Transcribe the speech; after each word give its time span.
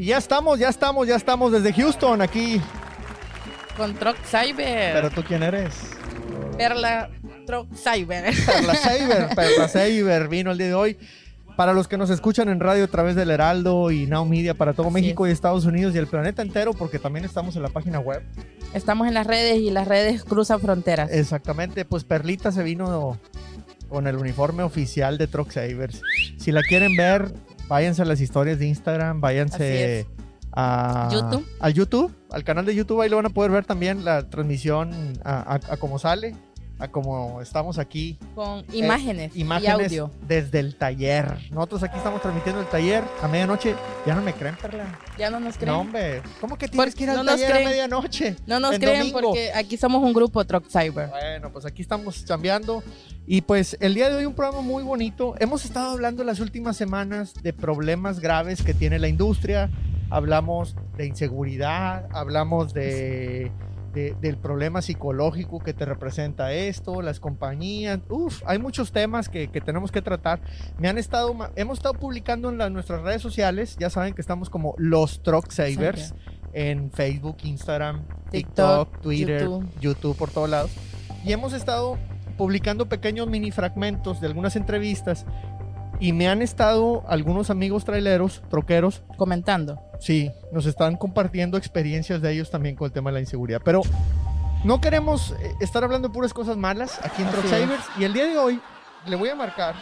Y 0.00 0.06
ya 0.06 0.16
estamos, 0.16 0.58
ya 0.58 0.70
estamos, 0.70 1.06
ya 1.06 1.14
estamos 1.14 1.52
desde 1.52 1.74
Houston 1.74 2.22
aquí. 2.22 2.58
Con 3.76 3.92
Truck 3.92 4.16
Cyber. 4.24 4.94
Pero 4.94 5.10
tú 5.10 5.22
quién 5.22 5.42
eres? 5.42 5.74
Perla 6.56 7.10
Truck 7.46 7.68
Cyber. 7.74 8.34
Perla 8.46 8.74
Cyber, 8.76 9.28
Perla 9.36 9.68
Cyber 9.68 10.28
vino 10.28 10.52
el 10.52 10.56
día 10.56 10.68
de 10.68 10.74
hoy. 10.74 10.96
Para 11.54 11.74
los 11.74 11.86
que 11.86 11.98
nos 11.98 12.08
escuchan 12.08 12.48
en 12.48 12.60
radio 12.60 12.84
a 12.84 12.86
través 12.86 13.14
del 13.14 13.30
Heraldo 13.30 13.90
y 13.90 14.06
Now 14.06 14.24
Media 14.24 14.54
para 14.54 14.72
todo 14.72 14.88
México 14.88 15.26
y 15.26 15.32
Estados 15.32 15.66
Unidos 15.66 15.94
y 15.94 15.98
el 15.98 16.06
planeta 16.06 16.40
entero, 16.40 16.72
porque 16.72 16.98
también 16.98 17.26
estamos 17.26 17.54
en 17.56 17.62
la 17.62 17.68
página 17.68 18.00
web. 18.00 18.22
Estamos 18.72 19.06
en 19.06 19.12
las 19.12 19.26
redes 19.26 19.58
y 19.58 19.70
las 19.70 19.86
redes 19.86 20.24
cruzan 20.24 20.60
fronteras. 20.60 21.10
Exactamente, 21.12 21.84
pues 21.84 22.04
Perlita 22.04 22.52
se 22.52 22.62
vino 22.62 23.20
con 23.90 24.06
el 24.06 24.16
uniforme 24.16 24.62
oficial 24.62 25.18
de 25.18 25.26
Truck 25.26 25.50
Savers. 25.50 26.00
Si 26.38 26.52
la 26.52 26.62
quieren 26.62 26.96
ver, 26.96 27.34
váyanse 27.70 28.02
a 28.02 28.04
las 28.04 28.20
historias 28.20 28.58
de 28.58 28.66
Instagram, 28.66 29.20
váyanse 29.20 30.04
a 30.52 31.08
YouTube. 31.12 31.46
al 31.60 31.72
YouTube, 31.72 32.12
al 32.30 32.42
canal 32.42 32.66
de 32.66 32.74
YouTube, 32.74 33.00
ahí 33.00 33.08
lo 33.08 33.16
van 33.16 33.26
a 33.26 33.30
poder 33.30 33.52
ver 33.52 33.64
también 33.64 34.04
la 34.04 34.28
transmisión 34.28 34.90
a, 35.24 35.54
a, 35.54 35.54
a 35.54 35.76
cómo 35.76 36.00
sale, 36.00 36.34
a 36.80 36.88
cómo 36.88 37.40
estamos 37.42 37.78
aquí. 37.78 38.18
Con 38.34 38.64
imágenes, 38.72 39.32
Eh, 39.36 39.40
imágenes 39.40 39.92
y 39.92 39.98
audio. 39.98 40.10
desde 40.26 40.58
el 40.60 40.74
taller. 40.76 41.36
Nosotros 41.50 41.82
aquí 41.82 41.96
estamos 41.98 42.22
transmitiendo 42.22 42.60
el 42.62 42.66
taller 42.68 43.04
a 43.22 43.28
medianoche. 43.28 43.74
Ya 44.06 44.14
no 44.14 44.22
me 44.22 44.32
creen, 44.32 44.56
Perla. 44.60 44.98
Ya 45.18 45.30
no 45.30 45.38
nos 45.40 45.56
creen. 45.56 45.72
No, 45.72 45.80
hombre. 45.80 46.22
¿Cómo 46.40 46.56
que 46.56 46.68
tienes 46.68 46.94
que 46.94 47.04
ir 47.04 47.10
al 47.10 47.18
no 47.18 47.24
taller 47.26 47.46
a 47.46 47.50
creen. 47.54 47.68
medianoche? 47.68 48.36
No 48.46 48.58
nos 48.58 48.72
en 48.74 48.80
creen 48.80 48.98
domingo? 49.00 49.20
porque 49.20 49.52
aquí 49.54 49.76
somos 49.76 50.02
un 50.02 50.12
grupo 50.14 50.44
Truck 50.44 50.64
Cyber. 50.70 51.08
Bueno, 51.10 51.50
pues 51.52 51.66
aquí 51.66 51.82
estamos 51.82 52.24
chambeando. 52.24 52.82
Y 53.26 53.42
pues 53.42 53.76
el 53.80 53.94
día 53.94 54.08
de 54.08 54.16
hoy 54.16 54.24
un 54.26 54.34
programa 54.34 54.62
muy 54.62 54.82
bonito. 54.82 55.34
Hemos 55.38 55.64
estado 55.64 55.90
hablando 55.92 56.24
las 56.24 56.40
últimas 56.40 56.76
semanas 56.76 57.34
de 57.42 57.52
problemas 57.52 58.18
graves 58.20 58.62
que 58.62 58.72
tiene 58.74 58.98
la 58.98 59.08
industria. 59.08 59.70
Hablamos 60.08 60.74
de 60.96 61.06
inseguridad, 61.06 62.08
hablamos 62.12 62.74
de, 62.74 63.52
de- 63.92 64.14
del 64.20 64.36
problema 64.36 64.82
psicológico 64.82 65.58
que 65.58 65.74
te 65.74 65.84
representa 65.84 66.52
esto, 66.52 67.02
las 67.02 67.20
compañías. 67.20 67.98
Uf, 68.08 68.42
hay 68.46 68.58
muchos 68.58 68.92
temas 68.92 69.28
que, 69.28 69.48
que 69.48 69.60
tenemos 69.60 69.90
que 69.90 70.00
tratar. 70.02 70.40
Me 70.78 70.88
han 70.88 70.98
estado, 70.98 71.34
hemos 71.56 71.78
estado 71.78 71.94
publicando 71.94 72.50
en 72.50 72.58
las- 72.58 72.70
nuestras 72.70 73.02
redes 73.02 73.22
sociales. 73.22 73.76
Ya 73.78 73.90
saben 73.90 74.14
que 74.14 74.20
estamos 74.20 74.48
como 74.50 74.74
los 74.78 75.22
Truck 75.22 75.50
Savers 75.50 76.14
en 76.52 76.90
Facebook, 76.90 77.36
Instagram, 77.44 78.02
TikTok, 78.30 78.90
TikTok, 78.90 79.00
Twitter, 79.02 79.40
YouTube. 79.42 79.68
YouTube 79.80 80.16
por 80.16 80.30
todos 80.30 80.48
lados. 80.50 80.70
Y 81.24 81.32
hemos 81.32 81.52
estado 81.52 81.98
publicando 82.38 82.88
pequeños 82.88 83.28
mini 83.28 83.50
fragmentos 83.50 84.20
de 84.20 84.26
algunas 84.26 84.56
entrevistas 84.56 85.26
y 86.00 86.12
me 86.12 86.28
han 86.28 86.42
estado 86.42 87.04
algunos 87.08 87.50
amigos 87.50 87.84
traileros, 87.84 88.42
troqueros, 88.50 89.02
Comentando. 89.16 89.78
sí, 90.00 90.30
nos 90.52 90.66
están 90.66 90.96
compartiendo 90.96 91.56
experiencias 91.58 92.22
de 92.22 92.32
ellos 92.32 92.50
también 92.50 92.74
con 92.74 92.86
el 92.86 92.92
tema 92.92 93.10
de 93.10 93.14
la 93.14 93.20
inseguridad. 93.20 93.60
Pero 93.64 93.82
no 94.64 94.80
queremos 94.80 95.32
eh, 95.40 95.52
estar 95.60 95.84
hablando 95.84 96.08
de 96.08 96.14
puras 96.14 96.32
cosas 96.32 96.56
malas 96.56 96.98
aquí 97.02 97.22
en. 97.22 97.30
Savers 97.48 97.84
y 97.98 98.04
el 98.04 98.12
día 98.12 98.24
de 98.26 98.38
hoy 98.38 98.60
le 99.06 99.16
voy 99.16 99.28
a 99.28 99.34
marcar 99.34 99.74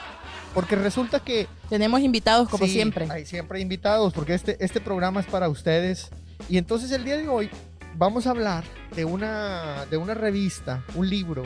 porque 0.54 0.76
resulta 0.76 1.20
que 1.20 1.46
Tenemos 1.68 2.00
invitados 2.00 2.48
como 2.48 2.64
Sí, 2.66 2.72
siempre. 2.72 3.06
Hay 3.10 3.24
siempre 3.26 3.60
invitados 3.60 4.12
porque 4.12 4.34
este, 4.34 4.56
este 4.64 4.80
programa 4.80 5.20
es 5.20 5.26
para 5.26 5.48
ustedes. 5.48 6.10
Y 6.48 6.58
entonces 6.58 6.90
el 6.92 7.04
día 7.04 7.16
de 7.16 7.28
hoy 7.28 7.50
vamos 7.96 8.26
a 8.26 8.30
hablar 8.30 8.64
de 8.96 9.04
una, 9.04 9.84
de 9.90 9.96
una 9.96 10.14
revista, 10.14 10.82
un 10.94 11.08
libro 11.08 11.44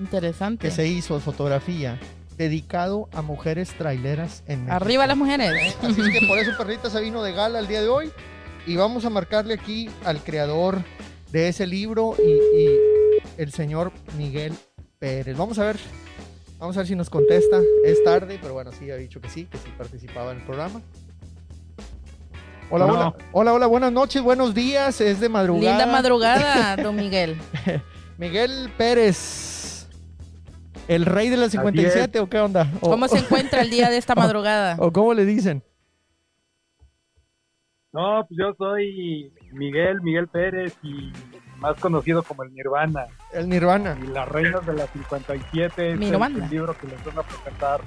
Interesante. 0.00 0.66
que 0.66 0.74
se 0.74 0.86
hizo 0.86 1.14
de 1.14 1.20
fotografía 1.20 1.98
dedicado 2.36 3.08
a 3.12 3.22
mujeres 3.22 3.70
traileras 3.76 4.42
en 4.46 4.60
México. 4.60 4.76
Arriba 4.76 5.06
las 5.06 5.16
mujeres. 5.16 5.76
Así 5.82 6.00
es 6.00 6.20
que 6.20 6.26
por 6.26 6.38
eso 6.38 6.52
Perrita 6.56 6.90
se 6.90 7.00
vino 7.00 7.22
de 7.22 7.32
gala 7.32 7.58
el 7.58 7.66
día 7.66 7.80
de 7.80 7.88
hoy 7.88 8.10
y 8.66 8.76
vamos 8.76 9.04
a 9.04 9.10
marcarle 9.10 9.54
aquí 9.54 9.88
al 10.04 10.22
creador 10.22 10.82
de 11.30 11.48
ese 11.48 11.66
libro 11.66 12.16
y, 12.18 12.30
y 12.30 12.68
el 13.38 13.52
señor 13.52 13.92
Miguel 14.16 14.54
Pérez. 14.98 15.36
Vamos 15.36 15.58
a 15.58 15.64
ver, 15.64 15.76
vamos 16.58 16.76
a 16.76 16.80
ver 16.80 16.86
si 16.86 16.94
nos 16.94 17.10
contesta. 17.10 17.60
Es 17.84 18.02
tarde, 18.04 18.38
pero 18.40 18.54
bueno, 18.54 18.72
sí 18.72 18.90
ha 18.90 18.96
dicho 18.96 19.20
que 19.20 19.28
sí, 19.28 19.44
que 19.44 19.58
sí 19.58 19.72
participaba 19.76 20.32
en 20.32 20.38
el 20.38 20.44
programa. 20.44 20.80
Hola, 22.70 22.86
hola, 22.86 23.14
hola, 23.32 23.52
hola, 23.52 23.66
buenas 23.66 23.92
noches, 23.92 24.22
buenos 24.22 24.54
días, 24.54 25.00
es 25.00 25.20
de 25.20 25.28
madrugada. 25.28 25.76
Linda 25.76 25.86
madrugada, 25.86 26.76
don 26.76 26.96
Miguel. 26.96 27.36
Miguel 28.18 28.72
Pérez, 28.78 29.16
el 30.88 31.06
rey 31.06 31.28
de 31.28 31.36
las 31.36 31.48
Así 31.48 31.56
57 31.58 32.20
o 32.20 32.28
qué 32.28 32.40
onda? 32.40 32.70
O- 32.80 32.90
¿Cómo 32.90 33.08
se 33.08 33.18
encuentra 33.18 33.62
el 33.62 33.70
día 33.70 33.90
de 33.90 33.96
esta 33.96 34.14
madrugada? 34.16 34.76
o 34.78 34.92
cómo 34.92 35.14
le 35.14 35.24
dicen? 35.24 35.62
No, 37.92 38.24
pues 38.28 38.38
yo 38.38 38.54
soy 38.58 39.32
Miguel, 39.52 40.00
Miguel 40.02 40.26
Pérez 40.28 40.74
y 40.82 41.12
más 41.58 41.78
conocido 41.78 42.22
como 42.24 42.42
el 42.42 42.52
Nirvana. 42.52 43.06
El 43.32 43.48
Nirvana. 43.48 43.96
Y 44.02 44.08
las 44.08 44.28
reinas 44.28 44.66
de 44.66 44.72
las 44.74 44.90
57 44.90 45.64
es 45.66 45.94
el, 45.94 46.00
Nirvana. 46.00 46.44
el 46.44 46.50
libro 46.50 46.76
que 46.76 46.88
les 46.88 47.04
van 47.04 47.18
a 47.18 47.22
presentar. 47.22 47.80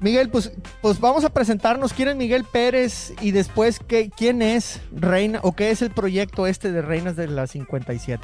Miguel, 0.00 0.28
pues, 0.28 0.52
pues 0.82 1.00
vamos 1.00 1.24
a 1.24 1.30
presentarnos. 1.30 1.94
¿Quién 1.94 2.08
es 2.10 2.16
Miguel 2.16 2.44
Pérez? 2.44 3.14
Y 3.22 3.30
después, 3.30 3.80
¿qué, 3.80 4.10
¿quién 4.14 4.42
es 4.42 4.82
Reina 4.92 5.40
o 5.42 5.56
qué 5.56 5.70
es 5.70 5.80
el 5.80 5.90
proyecto 5.90 6.46
este 6.46 6.70
de 6.70 6.82
Reinas 6.82 7.16
de 7.16 7.28
las 7.28 7.52
57? 7.52 8.22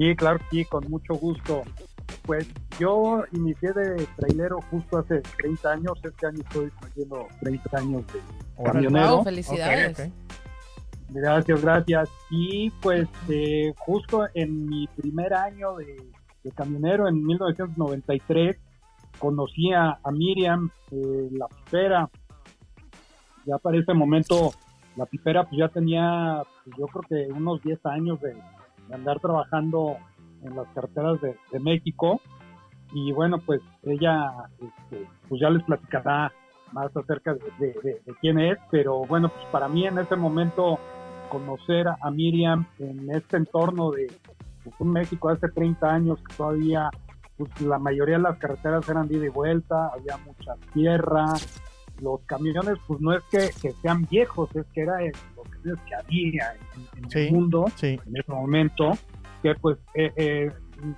Sí, 0.00 0.16
claro 0.16 0.38
sí, 0.50 0.64
con 0.64 0.88
mucho 0.88 1.12
gusto. 1.12 1.62
Pues 2.24 2.48
yo 2.78 3.22
inicié 3.32 3.70
de 3.74 4.06
trailero 4.16 4.58
justo 4.70 4.96
hace 4.96 5.20
30 5.20 5.72
años. 5.72 5.92
Este 6.02 6.26
año 6.26 6.38
estoy 6.40 6.70
cumpliendo 6.70 7.26
30 7.40 7.76
años 7.76 8.04
de 8.06 8.64
camionero. 8.64 9.16
Wow, 9.16 9.24
felicidades. 9.24 10.10
Gracias, 11.10 11.60
gracias. 11.60 12.08
Y 12.30 12.70
pues 12.80 13.08
eh, 13.28 13.74
justo 13.76 14.26
en 14.32 14.70
mi 14.70 14.86
primer 14.96 15.34
año 15.34 15.76
de, 15.76 16.02
de 16.44 16.50
camionero, 16.52 17.06
en 17.06 17.22
1993, 17.22 18.56
conocí 19.18 19.74
a, 19.74 19.98
a 20.02 20.10
Miriam, 20.10 20.70
eh, 20.92 21.28
la 21.32 21.46
pipera. 21.46 22.08
Ya 23.44 23.58
para 23.58 23.76
ese 23.76 23.92
momento, 23.92 24.52
la 24.96 25.04
pipera 25.04 25.44
pues 25.44 25.58
ya 25.58 25.68
tenía, 25.68 26.42
pues, 26.64 26.76
yo 26.78 26.86
creo 26.86 27.02
que 27.06 27.32
unos 27.34 27.62
10 27.62 27.84
años 27.84 28.18
de, 28.22 28.34
andar 28.92 29.20
trabajando 29.20 29.96
en 30.42 30.56
las 30.56 30.66
carreteras 30.74 31.20
de, 31.20 31.60
México. 31.60 32.20
Y 32.92 33.12
bueno, 33.12 33.38
pues 33.38 33.60
ella, 33.84 34.32
este, 34.60 35.06
pues 35.28 35.40
ya 35.40 35.50
les 35.50 35.62
platicará 35.64 36.32
más 36.72 36.96
acerca 36.96 37.34
de, 37.34 38.00
quién 38.20 38.38
es, 38.40 38.58
pero 38.70 39.04
bueno, 39.04 39.28
pues 39.28 39.46
para 39.46 39.68
mí 39.68 39.86
en 39.86 39.98
ese 39.98 40.16
momento 40.16 40.78
conocer 41.28 41.86
a 41.88 42.10
Miriam 42.10 42.66
en 42.78 43.10
este 43.14 43.36
entorno 43.36 43.90
de 43.92 44.12
pues, 44.64 44.80
México 44.80 45.28
hace 45.28 45.48
30 45.48 45.88
años 45.88 46.18
que 46.28 46.34
todavía 46.34 46.90
pues, 47.36 47.60
la 47.60 47.78
mayoría 47.78 48.16
de 48.16 48.22
las 48.22 48.38
carreteras 48.38 48.88
eran 48.88 49.08
de 49.08 49.16
ida 49.16 49.26
y 49.26 49.30
vuelta, 49.30 49.90
había 49.94 50.16
mucha 50.18 50.54
tierra, 50.72 51.26
los 52.02 52.20
camiones 52.26 52.74
pues 52.86 53.00
no 53.00 53.12
es 53.12 53.22
que, 53.30 53.50
que 53.60 53.72
sean 53.82 54.06
viejos, 54.10 54.48
es 54.56 54.66
que 54.72 54.82
era 54.82 55.00
los 55.00 55.48
camiones 55.48 55.82
que 55.86 55.94
había 55.94 56.54
en, 56.96 57.02
en 57.04 57.10
Sí. 57.10 57.18
el 57.20 57.32
mundo 57.32 57.64
Sí, 57.76 57.98
en 58.06 58.16
ese 58.16 58.30
momento, 58.32 58.92
que 59.42 59.54
pues 59.54 59.78
eh, 59.94 60.12
eh, 60.16 60.50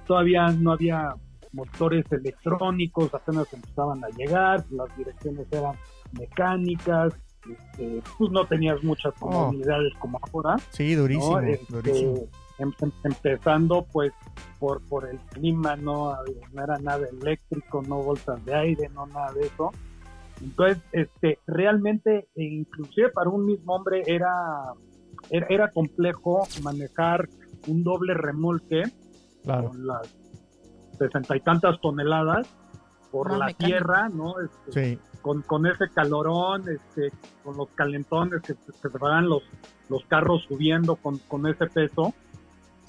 todavía 0.06 0.48
no 0.48 0.72
había 0.72 1.14
motores 1.52 2.04
electrónicos, 2.10 3.12
apenas 3.14 3.52
empezaban 3.52 4.02
a 4.04 4.08
llegar, 4.10 4.64
las 4.70 4.96
direcciones 4.96 5.46
eran 5.50 5.74
mecánicas, 6.18 7.12
este, 7.50 8.00
pues 8.18 8.30
no 8.30 8.46
tenías 8.46 8.82
muchas 8.82 9.12
Oh. 9.20 9.28
comodidades 9.30 9.92
como 9.98 10.18
ahora, 10.32 10.56
sí, 10.70 10.94
durísimo, 10.94 11.40
¿no? 11.40 11.46
Este, 11.46 11.72
durísimo. 11.74 12.14
em- 12.58 12.72
em- 12.80 12.92
empezando 13.04 13.84
pues 13.92 14.12
por, 14.60 14.80
por 14.88 15.08
el 15.08 15.18
clima, 15.30 15.74
no, 15.76 16.14
no 16.52 16.62
era 16.62 16.78
nada 16.78 17.06
eléctrico, 17.20 17.82
no 17.82 17.96
bolsas 18.02 18.42
de 18.44 18.54
aire, 18.54 18.88
no 18.90 19.06
nada 19.06 19.32
de 19.32 19.46
eso. 19.46 19.72
Entonces, 20.42 20.78
este, 20.92 21.38
realmente, 21.46 22.28
e 22.34 22.42
inclusive 22.44 23.10
para 23.10 23.30
un 23.30 23.46
mismo 23.46 23.74
hombre 23.74 24.02
era, 24.06 24.32
era, 25.30 25.46
era 25.48 25.70
complejo 25.70 26.46
manejar 26.62 27.28
un 27.68 27.84
doble 27.84 28.14
remolque 28.14 28.82
Claro. 29.44 29.70
con 29.70 29.86
las 29.86 30.14
sesenta 30.98 31.36
y 31.36 31.40
tantas 31.40 31.80
toneladas 31.80 32.46
por 33.10 33.36
la 33.36 33.48
tierra, 33.52 34.08
¿no? 34.08 34.34
Este, 34.40 34.96
Sí, 34.96 34.98
con, 35.20 35.42
con 35.42 35.66
ese 35.66 35.88
calorón, 35.92 36.64
este, 36.68 37.12
con 37.44 37.56
los 37.56 37.68
calentones 37.70 38.40
que 38.42 38.54
se, 38.54 38.72
se 38.72 38.98
van 38.98 39.28
los, 39.28 39.42
los 39.88 40.04
carros 40.06 40.42
subiendo 40.48 40.96
con, 40.96 41.18
con 41.18 41.46
ese 41.46 41.66
peso. 41.66 42.14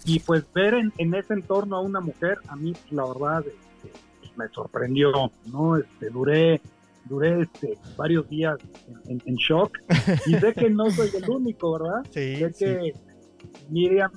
Y 0.05 0.19
pues 0.19 0.45
ver 0.53 0.73
en, 0.75 0.93
en 0.97 1.13
ese 1.15 1.33
entorno 1.33 1.77
a 1.77 1.81
una 1.81 2.01
mujer, 2.01 2.37
a 2.49 2.55
mí 2.55 2.73
la 2.91 3.05
verdad 3.05 3.39
este, 3.47 3.91
pues, 4.19 4.37
me 4.37 4.47
sorprendió, 4.49 5.11
¿no? 5.45 5.77
Este, 5.77 6.09
duré, 6.09 6.61
duré 7.05 7.41
este, 7.41 7.77
varios 7.97 8.27
días 8.29 8.57
en, 8.87 9.11
en- 9.11 9.21
en 9.25 9.35
shock 9.35 9.77
y 10.27 10.35
sé 10.35 10.53
que 10.53 10.69
no 10.69 10.89
soy 10.91 11.09
el 11.21 11.29
único, 11.29 11.73
¿verdad? 11.73 12.01
sí, 12.11 12.35
sé 12.37 12.53
sí. 12.53 12.65
que 12.65 12.93
Miriam, 13.69 14.11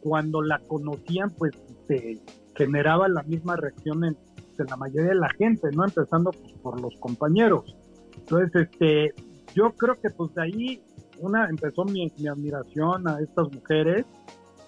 cuando 0.00 0.42
la 0.42 0.58
conocían, 0.60 1.30
pues 1.30 1.52
se 1.88 2.18
generaba 2.54 3.08
la 3.08 3.22
misma 3.24 3.56
reacción 3.56 4.04
en, 4.04 4.16
en 4.58 4.66
la 4.66 4.76
mayoría 4.76 5.10
de 5.10 5.14
la 5.16 5.28
gente, 5.30 5.68
¿no? 5.72 5.84
Empezando 5.84 6.30
pues, 6.30 6.52
por 6.62 6.80
los 6.80 6.94
compañeros. 7.00 7.76
Entonces, 8.16 8.50
este, 8.70 9.14
yo 9.54 9.70
creo 9.72 9.94
que 10.00 10.10
pues 10.10 10.34
de 10.34 10.42
ahí 10.42 10.82
una 11.18 11.48
empezó 11.48 11.84
mi, 11.84 12.10
mi 12.18 12.28
admiración 12.28 13.06
a 13.08 13.20
estas 13.20 13.50
mujeres 13.52 14.04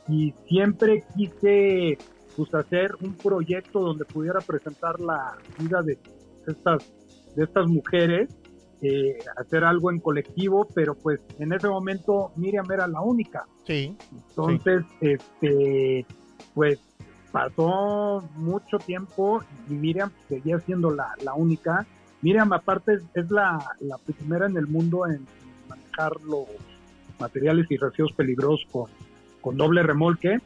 y 0.09 0.35
siempre 0.49 1.05
quise 1.17 1.99
pues 2.37 2.55
hacer 2.55 2.93
un 3.03 3.15
proyecto 3.15 3.81
donde 3.81 4.05
pudiera 4.05 4.41
presentar 4.41 5.01
la 5.01 5.37
vida 5.59 5.83
de 5.83 5.99
estas 6.47 6.83
de 7.39 7.45
estas 7.45 7.69
mujeres 7.69 8.29
eh, 8.83 9.19
hacer 9.37 9.63
algo 9.65 9.93
en 9.93 10.01
colectivo 10.01 10.67
pero 10.75 10.95
pues 10.95 11.21
en 11.39 11.53
ese 11.53 11.69
momento 11.69 12.33
Miriam 12.37 12.71
era 12.71 12.89
la 12.89 13.01
única. 13.01 13.47
Sí. 13.65 13.97
entonces 14.13 14.85
este 15.01 16.05
pues 16.55 16.81
pasó 17.31 18.29
mucho 18.35 18.79
tiempo 18.79 19.43
y 19.69 19.75
Miriam 19.75 20.11
seguía 20.29 20.59
siendo 20.61 20.91
la, 20.91 21.15
la 21.23 21.35
única. 21.35 21.87
Miriam 22.23 22.53
aparte 22.53 22.95
es, 22.95 23.03
es 23.15 23.31
la, 23.31 23.65
la 23.81 23.99
primera 23.99 24.47
en 24.47 24.57
el 24.57 24.67
mundo 24.67 25.07
en 25.07 25.25
manejar 25.69 26.21
los 26.23 26.47
materiales 27.21 27.67
y 27.71 27.77
residuos 27.77 28.13
peligrosos 28.13 28.67
con, 28.73 28.91
con 29.41 29.57
doble 29.57 29.85
remolque 29.85 30.41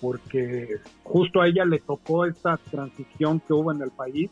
porque 0.00 0.76
justo 1.02 1.42
a 1.42 1.48
ella 1.48 1.64
le 1.66 1.80
tocó 1.80 2.24
esta 2.24 2.56
transición 2.70 3.40
que 3.40 3.52
hubo 3.52 3.72
en 3.72 3.82
el 3.82 3.90
país 3.90 4.30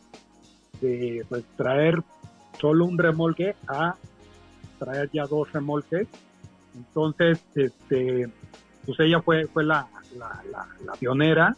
de 0.83 1.25
pues, 1.29 1.45
traer 1.57 2.03
solo 2.61 2.85
un 2.85 2.99
remolque 2.99 3.57
a 3.67 3.97
traer 4.79 5.09
ya 5.13 5.25
dos 5.27 5.51
remolques. 5.53 6.09
Entonces, 6.75 7.43
este, 7.55 8.29
pues 8.85 9.01
ella 9.01 9.23
fue, 9.23 9.47
fue 9.47 9.65
la, 9.65 9.87
la, 10.19 10.43
la, 10.85 10.93
pionera. 10.99 11.57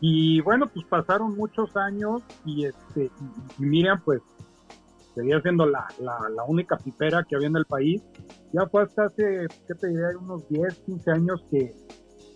Y 0.00 0.40
bueno, 0.42 0.68
pues 0.68 0.84
pasaron 0.86 1.36
muchos 1.36 1.76
años 1.76 2.22
y, 2.44 2.66
este, 2.66 3.10
y, 3.58 3.62
Miriam 3.62 4.00
pues 4.04 4.20
seguía 5.14 5.40
siendo 5.40 5.66
la, 5.66 5.86
la, 6.00 6.28
la 6.34 6.44
única 6.44 6.76
pipera 6.76 7.24
que 7.24 7.36
había 7.36 7.48
en 7.48 7.56
el 7.56 7.64
país. 7.64 8.02
Ya 8.52 8.66
fue 8.66 8.82
hasta 8.82 9.04
hace, 9.04 9.46
¿qué 9.66 9.74
te 9.74 9.88
diré? 9.88 10.16
Unos 10.16 10.48
10, 10.48 10.74
15 10.86 11.10
años 11.10 11.44
que 11.50 11.74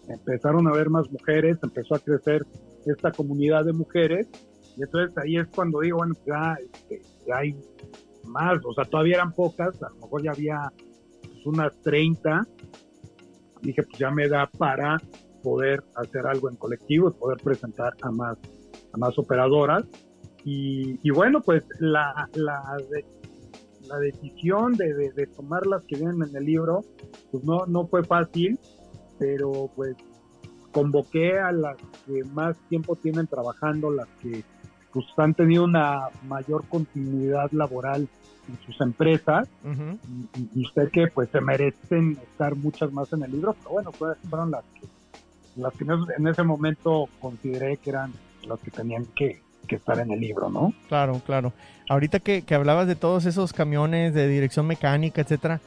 empezaron 0.09 0.67
a 0.67 0.71
haber 0.71 0.91
más 0.91 1.11
mujeres, 1.11 1.59
empezó 1.63 1.95
a 1.95 2.01
crecer 2.01 2.45
esta 2.85 3.13
comunidad 3.13 3.65
de 3.65 3.73
mujeres 3.73 4.29
y 4.77 4.83
entonces 4.83 5.17
ahí 5.19 5.37
es 5.37 5.47
cuando 5.49 5.81
digo, 5.81 5.99
bueno, 5.99 6.15
ya, 6.27 6.57
este, 6.61 7.03
ya 7.27 7.39
hay 7.39 7.57
más, 8.25 8.59
o 8.65 8.73
sea, 8.73 8.85
todavía 8.85 9.17
eran 9.17 9.33
pocas, 9.33 9.83
a 9.83 9.91
lo 9.91 9.97
mejor 9.97 10.23
ya 10.23 10.31
había 10.31 10.73
pues, 11.23 11.47
unas 11.47 11.75
30, 11.83 12.47
dije, 13.63 13.83
pues 13.83 13.99
ya 13.99 14.11
me 14.11 14.29
da 14.29 14.47
para 14.47 14.99
poder 15.43 15.83
hacer 15.97 16.27
algo 16.27 16.49
en 16.49 16.57
colectivo 16.57 17.09
y 17.11 17.13
poder 17.19 17.39
presentar 17.43 17.95
a 18.03 18.11
más, 18.11 18.39
a 18.93 18.97
más 18.97 19.19
operadoras. 19.19 19.85
Y, 20.45 20.99
y 21.03 21.11
bueno, 21.11 21.41
pues 21.41 21.65
la, 21.79 22.29
la, 22.35 22.77
la 23.87 23.99
decisión 23.99 24.75
de, 24.75 24.95
de, 24.95 25.13
de, 25.13 25.27
tomar 25.27 25.67
las 25.67 25.85
que 25.85 25.97
vienen 25.97 26.23
en 26.29 26.37
el 26.37 26.45
libro, 26.45 26.85
pues 27.31 27.45
no, 27.45 27.67
no 27.67 27.87
fue 27.87 28.03
fácil, 28.05 28.59
pero 29.19 29.71
pues 29.77 29.95
convoqué 30.73 31.39
a 31.39 31.53
las 31.53 31.77
que 32.07 32.25
más 32.25 32.57
tiempo 32.69 32.97
tienen 32.97 33.27
trabajando, 33.27 33.91
las 33.91 34.09
que 34.21 34.45
pues 34.93 35.06
han 35.17 35.35
tenido 35.35 35.65
una 35.65 36.09
mayor 36.27 36.65
continuidad 36.69 37.50
laboral 37.53 38.09
en 38.49 38.59
sus 38.67 38.81
empresas 38.81 39.49
uh 39.65 39.69
-huh. 39.69 39.99
y, 40.37 40.61
y, 40.61 40.65
sé 40.75 40.89
que 40.93 41.06
pues 41.06 41.29
se 41.31 41.41
merecen 41.41 42.19
estar 42.23 42.56
muchas 42.56 42.93
más 42.93 43.12
en 43.12 43.23
el 43.23 43.33
libro, 43.33 43.55
pero 43.55 43.71
bueno, 43.71 43.93
fueron 43.93 44.50
las 44.50 44.65
que 44.75 44.87
las 45.56 45.73
que 45.75 45.85
en 45.85 46.27
ese 46.27 46.43
momento 46.43 47.09
consideré 47.21 47.77
que 47.77 47.91
eran 47.91 48.12
las 48.47 48.59
que 48.61 48.71
tenían 48.71 49.06
que, 49.15 49.41
que 49.67 49.77
estar 49.77 49.99
en 49.99 50.11
el 50.11 50.21
libro, 50.21 50.50
¿no? 50.50 50.73
Claro, 50.89 51.21
claro. 51.25 51.53
Ahorita 51.89 52.21
que, 52.21 52.43
que 52.43 52.55
hablabas 52.55 52.87
de 52.87 52.97
todos 52.97 53.27
esos 53.27 53.53
camiones 53.53 54.15
de 54.15 54.29
dirección 54.29 54.67
mecánica, 54.67 55.21
etcétera, 55.21 55.61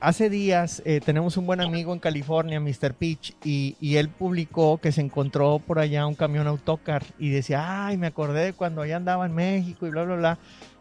hace 0.00 0.30
días 0.30 0.82
eh, 0.84 1.00
tenemos 1.04 1.36
un 1.36 1.46
buen 1.46 1.60
amigo 1.60 1.92
en 1.92 1.98
California, 1.98 2.60
Mr. 2.60 2.94
Peach, 2.94 3.34
y, 3.44 3.76
y, 3.80 3.96
él 3.96 4.08
publicó 4.08 4.78
que 4.78 4.92
se 4.92 5.00
encontró 5.00 5.58
por 5.58 5.78
allá 5.78 6.06
un 6.06 6.14
camión 6.14 6.46
autocar 6.46 7.04
y 7.18 7.30
decía, 7.30 7.86
ay, 7.86 7.96
me 7.96 8.06
acordé 8.06 8.46
de 8.46 8.52
cuando 8.52 8.82
allá 8.82 8.96
andaba 8.96 9.26
en 9.26 9.34
México 9.34 9.86
y 9.86 9.90
bla, 9.90 10.04
bla, 10.04 10.16
bla. 10.16 10.38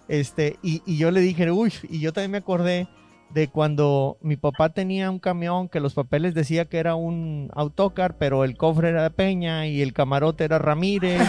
Este, 0.08 0.58
y, 0.64 0.82
y 0.86 0.98
yo 0.98 1.12
le 1.12 1.22
dije, 1.22 1.52
uy, 1.52 1.74
y 1.90 2.00
yo 2.00 2.14
también 2.14 2.32
me 2.32 2.38
acordé 2.40 2.88
de 3.30 3.48
cuando 3.48 4.18
mi 4.22 4.38
papá 4.38 4.70
tenía 4.70 5.12
un 5.12 5.20
camión 5.20 5.70
que 5.70 5.80
los 5.80 5.94
papeles 5.94 6.34
decía 6.34 6.66
que 6.66 6.80
era 6.80 6.96
un 6.96 7.52
autocar, 7.54 8.18
pero 8.18 8.44
el 8.44 8.58
cofre 8.58 8.90
era 8.90 9.04
de 9.04 9.12
Peña 9.12 9.68
y 9.68 9.82
el 9.82 9.94
camarote 9.94 10.46
era 10.46 10.58
Ramírez 10.58 11.22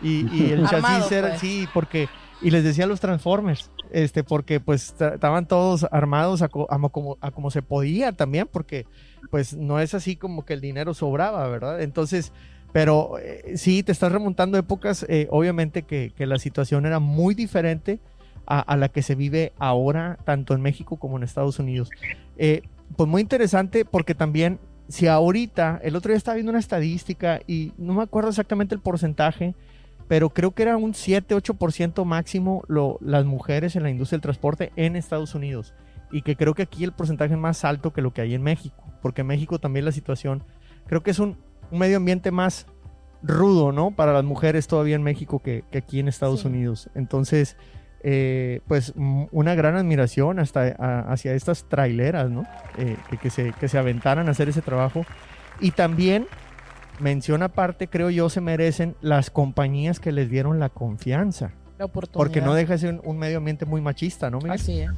y, 0.00 0.52
el 0.52 0.62
chasis 0.62 0.72
Armado, 0.72 1.10
era, 1.10 1.28
pues. 1.30 1.40
sí, 1.40 1.68
porque 1.74 2.08
y 2.40 2.50
les 2.50 2.62
decía 2.62 2.86
los 2.86 3.00
Transformers, 3.00 3.70
este, 3.94 4.24
porque 4.24 4.58
pues 4.58 4.92
estaban 5.00 5.46
todos 5.46 5.86
armados 5.92 6.42
a, 6.42 6.46
a, 6.46 6.48
a, 6.48 6.88
como, 6.88 7.16
a, 7.20 7.30
como, 7.30 7.50
se 7.52 7.62
podía 7.62 8.10
también, 8.10 8.48
porque 8.50 8.86
pues 9.30 9.54
no 9.54 9.78
es 9.78 9.94
así 9.94 10.16
como 10.16 10.44
que 10.44 10.54
el 10.54 10.60
dinero 10.60 10.94
sobraba, 10.94 11.46
¿verdad? 11.46 11.80
Entonces, 11.80 12.32
pero 12.72 13.18
eh, 13.20 13.56
sí, 13.56 13.84
te 13.84 13.92
estás 13.92 14.10
remontando 14.10 14.58
épocas, 14.58 15.06
eh, 15.08 15.28
obviamente 15.30 15.82
que, 15.82 16.12
que, 16.16 16.26
la 16.26 16.40
situación 16.40 16.86
era 16.86 16.98
muy 16.98 17.36
diferente 17.36 18.00
a, 18.46 18.58
a, 18.58 18.76
la 18.76 18.88
que 18.88 19.00
se 19.00 19.14
vive 19.14 19.52
ahora, 19.60 20.18
tanto 20.24 20.54
en 20.54 20.60
México 20.60 20.96
como 20.96 21.16
en 21.16 21.22
Estados 21.22 21.60
Unidos. 21.60 21.88
Eh, 22.36 22.62
pues 22.96 23.08
muy 23.08 23.22
interesante 23.22 23.84
porque 23.84 24.16
también, 24.16 24.58
si 24.88 25.06
ahorita, 25.06 25.80
el 25.84 25.94
otro 25.94 26.10
día 26.10 26.18
estaba 26.18 26.34
viendo 26.34 26.50
una 26.50 26.58
estadística 26.58 27.40
y 27.46 27.72
no 27.78 27.94
me 27.94 28.02
acuerdo 28.02 28.30
exactamente 28.30 28.74
el 28.74 28.80
porcentaje, 28.80 29.54
pero 30.08 30.30
creo 30.30 30.52
que 30.52 30.62
era 30.62 30.76
un 30.76 30.92
7-8% 30.92 32.04
máximo 32.04 32.62
lo, 32.68 32.98
las 33.00 33.24
mujeres 33.24 33.76
en 33.76 33.82
la 33.82 33.90
industria 33.90 34.18
del 34.18 34.22
transporte 34.22 34.72
en 34.76 34.96
Estados 34.96 35.34
Unidos. 35.34 35.74
Y 36.10 36.22
que 36.22 36.36
creo 36.36 36.54
que 36.54 36.62
aquí 36.62 36.84
el 36.84 36.92
porcentaje 36.92 37.34
es 37.34 37.40
más 37.40 37.64
alto 37.64 37.92
que 37.92 38.02
lo 38.02 38.12
que 38.12 38.20
hay 38.20 38.34
en 38.34 38.42
México, 38.42 38.84
porque 39.02 39.22
en 39.22 39.28
México 39.28 39.58
también 39.58 39.84
la 39.84 39.92
situación, 39.92 40.44
creo 40.86 41.02
que 41.02 41.10
es 41.10 41.18
un, 41.18 41.38
un 41.70 41.78
medio 41.78 41.96
ambiente 41.96 42.30
más 42.30 42.66
rudo, 43.22 43.72
¿no? 43.72 43.90
Para 43.90 44.12
las 44.12 44.24
mujeres 44.24 44.66
todavía 44.68 44.96
en 44.96 45.02
México 45.02 45.40
que, 45.40 45.64
que 45.70 45.78
aquí 45.78 45.98
en 45.98 46.08
Estados 46.08 46.40
sí. 46.40 46.48
Unidos. 46.48 46.90
Entonces, 46.94 47.56
eh, 48.02 48.60
pues 48.68 48.92
una 48.96 49.54
gran 49.54 49.76
admiración 49.76 50.38
hasta 50.38 50.76
a, 50.78 51.00
hacia 51.10 51.32
estas 51.32 51.68
traileras, 51.68 52.30
¿no? 52.30 52.44
Eh, 52.76 52.96
que, 53.08 53.16
que, 53.16 53.30
se, 53.30 53.52
que 53.52 53.66
se 53.68 53.78
aventaran 53.78 54.28
a 54.28 54.32
hacer 54.32 54.50
ese 54.50 54.60
trabajo. 54.60 55.06
Y 55.58 55.70
también 55.70 56.26
mención 57.00 57.42
aparte, 57.42 57.88
creo 57.88 58.10
yo, 58.10 58.28
se 58.28 58.40
merecen 58.40 58.96
las 59.00 59.30
compañías 59.30 60.00
que 60.00 60.12
les 60.12 60.30
dieron 60.30 60.58
la 60.58 60.68
confianza. 60.68 61.52
La 61.78 61.86
oportunidad. 61.86 62.18
Porque 62.18 62.40
no 62.40 62.54
deja 62.54 62.74
de 62.74 62.78
ser 62.78 63.00
un, 63.04 63.18
medio 63.18 63.38
ambiente 63.38 63.66
muy 63.66 63.80
machista, 63.80 64.30
¿no? 64.30 64.38
Miguel? 64.38 64.52
Así 64.52 64.80
es. 64.80 64.90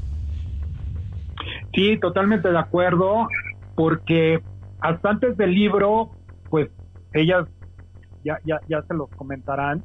Sí, 1.75 1.99
totalmente 1.99 2.51
de 2.51 2.59
acuerdo, 2.59 3.29
porque 3.75 4.43
hasta 4.81 5.11
antes 5.11 5.37
del 5.37 5.55
libro, 5.55 6.11
pues 6.51 6.71
ellas 7.13 7.47
ya, 8.25 8.39
ya, 8.45 8.61
ya 8.69 8.83
se 8.83 8.95
los 8.95 9.09
comentarán, 9.11 9.83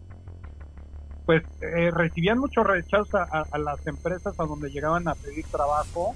pues 1.25 1.43
eh, 1.61 1.91
recibían 1.91 2.39
mucho 2.39 2.63
rechazo 2.63 3.17
a, 3.17 3.45
a, 3.51 3.57
las 3.57 3.85
empresas 3.87 4.37
a 4.39 4.45
donde 4.45 4.69
llegaban 4.69 5.07
a 5.07 5.15
pedir 5.15 5.45
trabajo, 5.45 6.13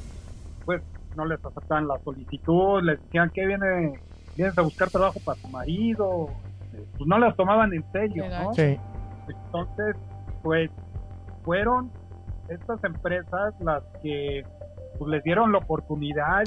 pues 0.66 0.82
no 1.16 1.26
les 1.26 1.44
aceptaban 1.44 1.88
la 1.88 2.00
solicitud, 2.00 2.82
les 2.82 3.02
decían 3.04 3.30
que 3.30 3.46
viene 3.46 4.00
vienes 4.36 4.58
a 4.58 4.62
buscar 4.62 4.90
trabajo 4.90 5.20
para 5.24 5.40
tu 5.42 5.48
marido, 5.48 6.30
pues 6.98 7.08
no 7.08 7.18
las 7.18 7.36
tomaban 7.36 7.74
en 7.74 7.84
serio, 7.92 8.26
¿no? 8.30 8.54
Sí. 8.54 8.78
Entonces, 9.28 9.96
pues 10.44 10.70
fueron 11.44 11.92
estas 12.50 12.84
empresas 12.84 13.54
las 13.60 13.84
que 14.02 14.44
pues 14.98 15.12
les 15.12 15.24
dieron 15.24 15.52
la 15.52 15.58
oportunidad 15.58 16.44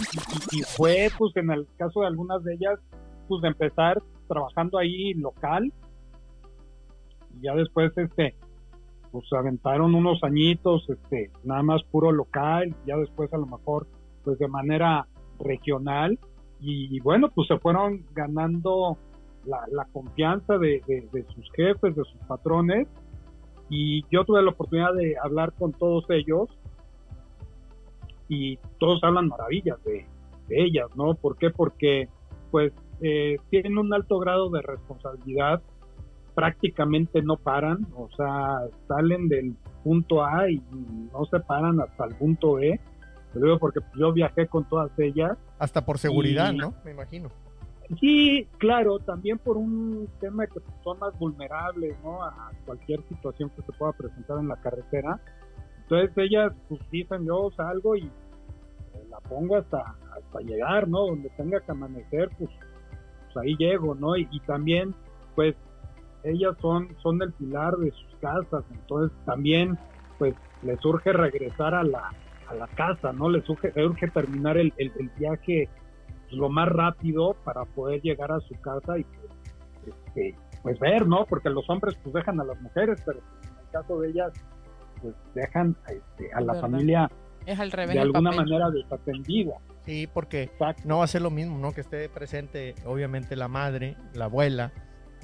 y, 0.53 0.59
y, 0.59 0.63
fue 0.63 1.09
pues 1.19 1.37
en 1.37 1.51
el 1.51 1.67
caso 1.77 2.01
de 2.01 2.07
algunas 2.07 2.43
de 2.45 2.55
ellas 2.55 2.79
pues 3.29 3.43
de 3.43 3.49
empezar 3.49 4.01
trabajando 4.27 4.79
ahí 4.79 5.13
local 5.15 5.73
y 7.35 7.43
ya 7.43 7.55
después 7.55 7.93
este 7.97 8.35
pues 9.11 9.25
aventaron 9.33 9.95
unos 9.95 10.23
añitos 10.23 10.89
este 10.89 11.31
nada 11.45 11.63
más 11.63 11.83
puro 11.85 12.11
local 12.11 12.75
ya 12.87 12.97
después 12.97 13.33
a 13.35 13.39
lo 13.39 13.47
mejor 13.47 13.87
pues 14.25 14.39
de 14.39 14.49
manera 14.49 15.07
regional 15.41 16.19
y 16.61 17.01
bueno, 17.01 17.31
pues 17.35 17.49
se 17.49 17.59
fueron 17.59 18.05
ganando 18.15 18.99
la, 19.45 19.85
confianza 19.93 20.59
de, 20.59 20.83
de, 20.87 21.25
sus 21.35 21.51
jefes, 21.53 21.95
de 21.95 22.05
sus 22.05 22.21
patrones, 22.27 22.87
y 23.71 24.05
yo 24.11 24.25
tuve 24.25 24.43
la 24.43 24.51
oportunidad 24.51 24.95
de 24.95 25.17
hablar 25.23 25.53
con 25.53 25.73
todos 25.73 26.05
ellos 26.09 26.49
y 28.29 28.59
todos 28.79 29.03
hablan 29.05 29.29
maravillas 29.29 29.83
de, 29.85 30.07
de 30.49 30.65
ellas, 30.65 30.89
¿no? 30.95 31.15
¿Por 31.15 31.37
qué? 31.37 31.51
Porque 31.51 32.09
pues 32.51 32.73
eh, 33.03 33.37
tienen 33.51 33.77
un 33.77 33.93
alto 33.93 34.19
grado 34.19 34.49
de 34.51 34.63
responsabilidad, 34.63 35.63
prácticamente 36.35 37.21
no 37.23 37.37
paran, 37.37 37.87
o 37.95 38.09
sea, 38.17 38.61
salen 38.87 39.29
del 39.29 39.55
punto 39.85 40.25
A 40.25 40.51
y 40.51 40.63
no 41.13 41.25
se 41.27 41.41
paran 41.41 41.81
hasta 41.81 42.07
el 42.07 42.15
punto 42.15 42.55
B 42.55 42.81
te 43.33 43.41
digo 43.41 43.59
porque 43.59 43.81
yo 43.97 44.13
viajé 44.13 44.47
con 44.47 44.69
todas 44.69 44.91
ellas. 44.99 45.37
Hasta 45.59 45.85
por 45.85 45.99
seguridad, 45.99 46.53
y, 46.53 46.57
¿no? 46.57 46.75
Me 46.85 46.93
imagino. 46.93 47.31
Sí, 48.01 48.47
claro, 48.59 48.99
también 48.99 49.39
por 49.39 49.57
un 49.57 50.09
tema 50.21 50.45
de 50.45 50.49
que 50.49 50.61
son 50.85 50.99
más 50.99 51.19
vulnerables, 51.19 51.97
¿no? 52.05 52.23
A 52.23 52.51
cualquier 52.67 53.03
situación 53.09 53.51
que 53.51 53.63
se 53.63 53.73
pueda 53.73 53.93
presentar 53.93 54.39
en 54.39 54.49
la 54.49 54.57
carretera. 54.57 55.21
Entonces 55.83 56.11
ellas 56.17 56.53
pues 56.69 56.81
dicen 56.91 57.25
yo 57.25 57.51
salgo 57.57 57.97
y 57.97 58.11
la 59.11 59.21
pongo 59.21 59.57
hasta, 59.57 59.97
hasta 60.17 60.41
llegar, 60.41 60.89
¿no? 60.89 61.07
Donde 61.07 61.31
tenga 61.31 61.61
que 61.61 61.71
amanecer, 61.71 62.31
pues, 62.39 62.51
pues 63.25 63.37
ahí 63.39 63.57
llego, 63.57 63.95
¿no? 63.95 64.17
Y, 64.17 64.29
y 64.31 64.41
también, 64.41 64.95
pues, 65.35 65.55
ellas 66.25 66.57
son, 66.61 66.95
son 67.03 67.23
el 67.23 67.33
pilar 67.33 67.77
de 67.77 67.91
sus 67.93 68.17
casas, 68.21 68.65
entonces 68.71 69.17
también, 69.25 69.79
pues, 70.19 70.35
les 70.63 70.85
urge 70.85 71.13
regresar 71.13 71.75
a 71.75 71.83
la, 71.83 72.11
a 72.49 72.55
la 72.55 72.67
casa, 72.69 73.13
¿no? 73.13 73.29
Les 73.29 73.49
urge, 73.49 73.73
urge 73.85 74.09
terminar 74.09 74.57
el, 74.57 74.73
el, 74.79 74.93
el 74.99 75.09
viaje 75.19 75.69
pues, 76.23 76.33
lo 76.33 76.49
más 76.49 76.69
rápido 76.69 77.35
para 77.45 77.65
poder 77.65 78.01
llegar 78.03 78.33
a 78.33 78.41
su 78.41 78.55
casa 78.61 78.99
y 78.99 79.05
pues, 79.05 79.95
este, 80.07 80.35
pues 80.63 80.79
ver, 80.81 81.07
¿no? 81.07 81.25
Porque 81.27 81.51
los 81.51 81.69
hombres 81.71 81.97
pues 82.03 82.15
dejan 82.15 82.41
a 82.41 82.45
las 82.45 82.61
mujeres, 82.61 83.01
pero 83.05 83.19
en 83.19 83.59
el 83.65 83.71
caso 83.73 84.01
de 84.01 84.09
ellas 84.11 84.33
pues 85.01 85.15
dejan 85.35 85.77
este, 85.89 86.33
a 86.33 86.41
la 86.41 86.55
¿Verdad? 86.55 86.61
familia 86.61 87.11
Es 87.47 87.61
al 87.61 87.71
revés. 87.71 87.95
de 87.95 88.01
alguna 88.01 88.31
papel. 88.31 88.45
manera 88.51 88.71
desatendida. 88.71 89.55
Sí, 89.85 90.07
porque 90.13 90.43
Exacto. 90.45 90.83
no 90.87 90.99
va 90.99 91.05
a 91.05 91.07
ser 91.07 91.23
lo 91.23 91.31
mismo, 91.31 91.59
¿no? 91.59 91.73
Que 91.73 91.81
esté 91.83 92.09
presente, 92.09 92.75
obviamente, 92.85 93.37
la 93.37 93.49
madre, 93.49 93.97
la 94.15 94.27
abuela, 94.27 94.73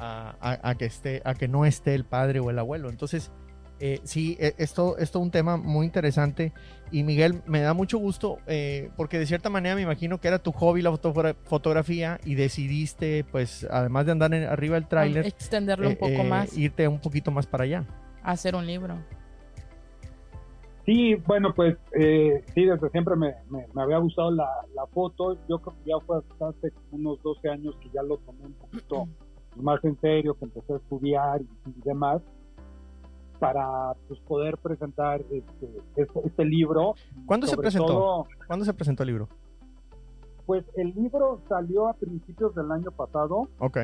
a, 0.01 0.35
a- 0.41 0.71
a 0.71 0.75
que 0.77 0.87
esté, 0.87 1.21
a 1.25 1.35
que 1.35 1.49
no 1.49 1.65
esté 1.67 1.95
el 1.95 2.05
padre 2.05 2.41
o 2.41 2.49
el 2.51 2.59
abuelo. 2.59 2.89
Entonces, 2.89 3.31
eh, 3.81 4.01
sí, 4.05 4.37
eh, 4.41 4.55
esto 4.59 4.97
esto 4.99 5.19
es 5.19 5.23
un 5.25 5.31
tema 5.31 5.57
muy 5.57 5.87
interesante. 5.87 6.53
Y 6.91 7.03
Miguel, 7.03 7.43
me 7.47 7.61
da 7.61 7.75
mucho 7.75 7.99
gusto, 7.99 8.39
eh, 8.47 8.91
porque 8.97 9.19
de 9.19 9.27
cierta 9.27 9.51
manera 9.51 9.75
me 9.75 9.83
imagino 9.83 10.21
que 10.21 10.29
era 10.29 10.39
tu 10.39 10.53
hobby 10.53 10.81
la 10.81 10.91
fotogra- 10.93 11.35
fotografía 11.45 12.21
y 12.25 12.35
decidiste, 12.37 13.25
pues, 13.25 13.67
además 13.71 14.07
de 14.07 14.13
andar 14.13 14.33
en- 14.33 14.45
arriba 14.45 14.75
del 14.77 14.87
tráiler, 14.87 15.27
Extenderlo 15.27 15.87
un 15.89 15.93
eh, 15.95 15.97
poco 15.97 16.13
eh, 16.13 16.25
más. 16.29 16.57
irte 16.57 16.87
un 16.87 17.01
poquito 17.01 17.31
más 17.33 17.47
para 17.47 17.65
allá. 17.65 17.85
Hacer 18.23 18.55
un 18.55 18.67
libro. 18.67 18.97
Sí, 20.87 21.15
bueno, 21.27 21.55
pues 21.55 21.77
eh, 21.99 22.45
sí, 22.55 22.67
desde 22.67 22.91
siempre 22.91 23.17
me, 23.17 23.35
me- 23.49 23.67
me 23.73 23.83
había 23.83 23.97
gustado 23.99 24.31
la, 24.31 24.49
la 24.75 24.87
foto. 24.89 25.39
Yo 25.49 25.59
creo 25.59 25.75
que 25.83 25.91
ya 25.91 25.97
fue 26.07 26.19
hasta 26.19 26.49
hace 26.49 26.73
unos 26.93 27.23
12 27.23 27.49
años 27.49 27.75
que 27.83 27.89
ya 27.91 28.03
lo 28.03 28.19
tomé 28.19 28.45
un 28.45 28.53
poquito 28.53 29.09
más 29.57 29.83
en 29.85 29.99
serio, 30.01 30.35
que 30.35 30.45
empecé 30.45 30.75
a 30.75 30.77
estudiar 30.77 31.41
y, 31.41 31.71
y 31.71 31.81
demás, 31.85 32.21
para 33.53 33.95
pues, 34.09 34.21
poder 34.21 34.59
presentar 34.59 35.21
este, 35.31 35.79
este, 35.97 36.21
este 36.25 36.45
libro. 36.45 36.95
¿Cuándo 37.27 37.47
se 37.47 37.57
presentó? 37.57 37.87
todo, 37.87 38.27
¿Cuándo 38.47 38.65
se 38.65 38.75
presentó 38.75 39.03
el 39.03 39.09
libro? 39.09 39.29
pues 40.47 40.63
el 40.77 40.93
libro 40.95 41.41
salió 41.49 41.89
a 41.89 41.95
principios 41.95 42.55
del 42.55 42.71
año 42.71 42.91
pasado, 42.91 43.49
Ok, 43.61 43.79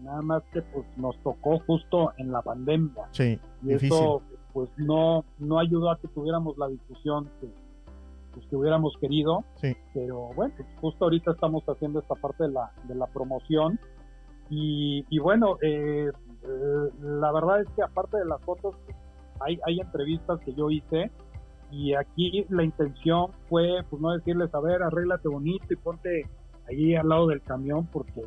nada 0.00 0.22
más 0.22 0.42
que 0.52 0.62
pues 0.62 0.86
nos 0.96 1.16
tocó 1.24 1.58
justo 1.66 2.12
en 2.18 2.30
la 2.30 2.40
pandemia. 2.40 3.08
sí, 3.10 3.38
y 3.62 3.66
difícil. 3.66 3.88
eso 3.96 4.22
pues 4.52 4.70
no 4.76 5.24
no 5.40 5.58
ayudó 5.58 5.90
a 5.90 5.98
que 5.98 6.06
tuviéramos 6.08 6.56
la 6.56 6.68
difusión 6.68 7.28
que, 7.40 7.48
pues, 8.32 8.46
que 8.46 8.54
hubiéramos 8.54 8.96
querido 9.00 9.42
Sí. 9.56 9.76
pero 9.92 10.28
bueno 10.36 10.54
pues, 10.56 10.68
justo 10.80 11.04
ahorita 11.06 11.32
estamos 11.32 11.64
haciendo 11.64 11.98
esta 11.98 12.14
parte 12.14 12.44
de 12.44 12.50
la 12.50 12.70
de 12.86 12.94
la 12.94 13.06
promoción 13.08 13.80
y, 14.50 15.04
y 15.10 15.18
bueno 15.18 15.56
eh, 15.62 16.12
eh, 16.44 16.90
la 17.00 17.32
verdad 17.32 17.62
es 17.62 17.68
que 17.74 17.82
aparte 17.82 18.18
de 18.18 18.24
las 18.26 18.40
fotos 18.42 18.76
hay 19.40 19.58
hay 19.66 19.80
entrevistas 19.80 20.38
que 20.40 20.54
yo 20.54 20.70
hice 20.70 21.10
y 21.70 21.94
aquí 21.94 22.46
la 22.50 22.62
intención 22.62 23.28
fue 23.48 23.82
pues 23.90 24.00
no 24.00 24.12
decirles 24.12 24.54
a 24.54 24.60
ver 24.60 24.82
arréglate 24.82 25.28
bonito 25.28 25.66
y 25.70 25.76
ponte 25.76 26.28
ahí 26.68 26.94
al 26.94 27.08
lado 27.08 27.26
del 27.28 27.42
camión 27.42 27.86
porque 27.86 28.22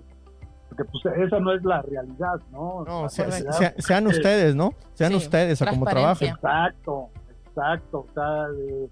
porque 0.69 0.83
pues 0.85 1.05
esa 1.17 1.39
no 1.39 1.53
es 1.53 1.63
la 1.63 1.81
realidad 1.81 2.41
no 2.51 2.83
No, 2.85 3.03
La 3.03 3.09
se- 3.09 3.25
realidad 3.25 3.51
se- 3.51 3.81
sean 3.81 4.07
ustedes, 4.07 4.55
¿no? 4.55 4.71
Sean 4.93 5.11
Sí, 5.11 5.17
ustedes 5.17 5.61
a 5.61 5.69
como 5.69 5.85
transparencia. 5.85 6.35
trabajen. 6.41 6.69
Exacto, 6.75 7.09
exacto. 7.47 7.99
O 7.99 8.13
sea, 8.13 8.47
de 8.49 8.89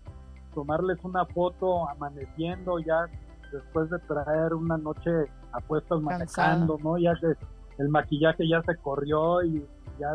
tomarles 0.53 0.97
una 1.03 1.25
foto 1.25 1.87
amaneciendo 1.89 2.79
ya 2.79 3.07
después 3.51 3.89
de 3.89 3.99
traer 3.99 4.53
una 4.53 4.77
noche 4.77 5.11
a 5.51 5.59
puestas 5.59 5.99
manejando, 6.01 6.77
¿no? 6.81 6.97
Ya 6.97 7.13
que 7.19 7.33
el 7.77 7.89
maquillaje 7.89 8.47
ya 8.47 8.61
se 8.63 8.75
corrió 8.77 9.43
y 9.43 9.61
ya 9.99 10.13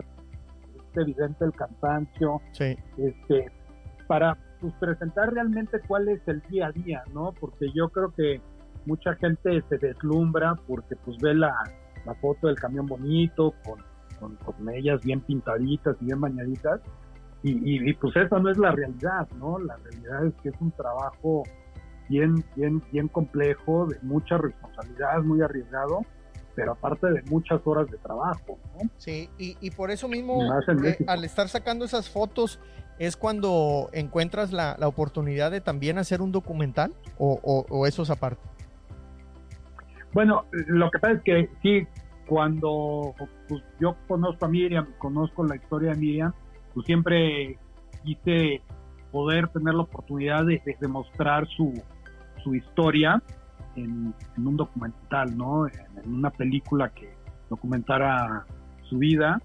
evidente 0.97 1.45
el 1.45 1.53
cansancio, 1.53 2.41
Sí, 2.53 2.77
este, 2.97 3.47
para 4.07 4.37
pues, 4.61 4.73
presentar 4.75 5.33
realmente 5.33 5.81
cuál 5.87 6.09
es 6.09 6.21
el 6.27 6.41
día 6.51 6.67
a 6.67 6.73
día, 6.73 7.03
¿no? 7.13 7.33
Porque 7.39 7.71
yo 7.75 7.89
creo 7.89 8.13
que 8.15 8.41
mucha 8.87 9.15
gente 9.17 9.63
se 9.69 9.79
deslumbra 9.79 10.55
porque 10.67 10.97
pues 10.97 11.19
ve 11.19 11.35
la, 11.35 11.55
la 12.05 12.15
foto 12.15 12.47
del 12.47 12.57
camión 12.57 12.87
bonito, 12.87 13.55
con, 13.65 13.79
con, 14.19 14.37
con 14.37 14.69
ellas 14.71 15.01
bien 15.03 15.21
pintaditas 15.21 15.97
y 16.01 16.07
bien 16.07 16.21
bañaditas, 16.21 16.81
y, 17.43 17.53
y, 17.53 17.89
y, 17.89 17.95
pues 17.95 18.15
esa 18.17 18.39
no 18.39 18.51
es 18.51 18.59
la 18.59 18.73
realidad, 18.73 19.27
¿no? 19.39 19.59
La 19.59 19.77
realidad 19.77 20.27
es 20.27 20.35
que 20.43 20.51
es 20.51 20.61
un 20.61 20.73
trabajo 20.73 21.43
bien, 22.11 22.45
bien, 22.55 22.83
bien 22.93 23.09
complejo, 23.09 23.87
de 23.87 23.97
mucha 24.03 24.37
responsabilidad, 24.37 25.23
muy 25.23 25.41
arriesgado, 25.41 26.01
pero 26.61 26.73
aparte 26.73 27.11
de 27.11 27.23
muchas 27.23 27.61
horas 27.65 27.91
de 27.91 27.97
trabajo, 27.97 28.59
¿no? 28.75 28.91
sí, 28.99 29.31
y, 29.39 29.57
y 29.63 29.71
por 29.71 29.91
eso 29.91 30.09
mismo, 30.09 30.43
eh, 30.85 30.99
al 31.07 31.25
estar 31.25 31.49
sacando 31.49 31.87
esas 31.87 32.11
fotos, 32.11 32.61
es 32.99 33.17
cuando 33.17 33.89
encuentras 33.95 34.53
la, 34.53 34.77
la 34.79 34.87
oportunidad 34.87 35.51
de 35.51 35.63
también 35.63 35.97
hacer 35.97 36.21
un 36.21 36.33
documental, 36.33 36.93
o, 37.17 37.41
o, 37.43 37.65
o 37.71 37.87
eso 37.87 38.03
es 38.03 38.11
aparte. 38.11 38.43
Bueno, 40.13 40.45
lo 40.53 40.91
que 40.91 40.99
pasa 40.99 41.15
es 41.15 41.23
que 41.23 41.49
sí, 41.63 41.87
cuando 42.27 43.15
pues, 43.49 43.63
yo 43.81 43.97
conozco 44.07 44.45
a 44.45 44.49
Miriam, 44.49 44.87
conozco 44.99 45.43
la 45.47 45.57
historia 45.57 45.93
de 45.93 45.97
Miriam, 45.97 46.35
pues 46.75 46.85
siempre 46.85 47.59
quise 48.05 48.61
poder 49.11 49.49
tener 49.49 49.73
la 49.73 49.83
oportunidad 49.85 50.45
de, 50.45 50.61
de, 50.67 50.77
de 50.79 50.89
mostrar 50.89 51.47
su, 51.49 51.73
su 52.45 52.55
historia 52.55 53.23
en, 53.77 54.15
en, 54.37 54.47
un 54.47 54.57
documental, 54.57 55.37
¿no? 55.37 55.67
En, 55.67 56.05
en, 56.05 56.15
una 56.15 56.31
película 56.31 56.91
que 56.91 57.15
documentara 57.49 58.47
su 58.83 58.99
vida. 58.99 59.41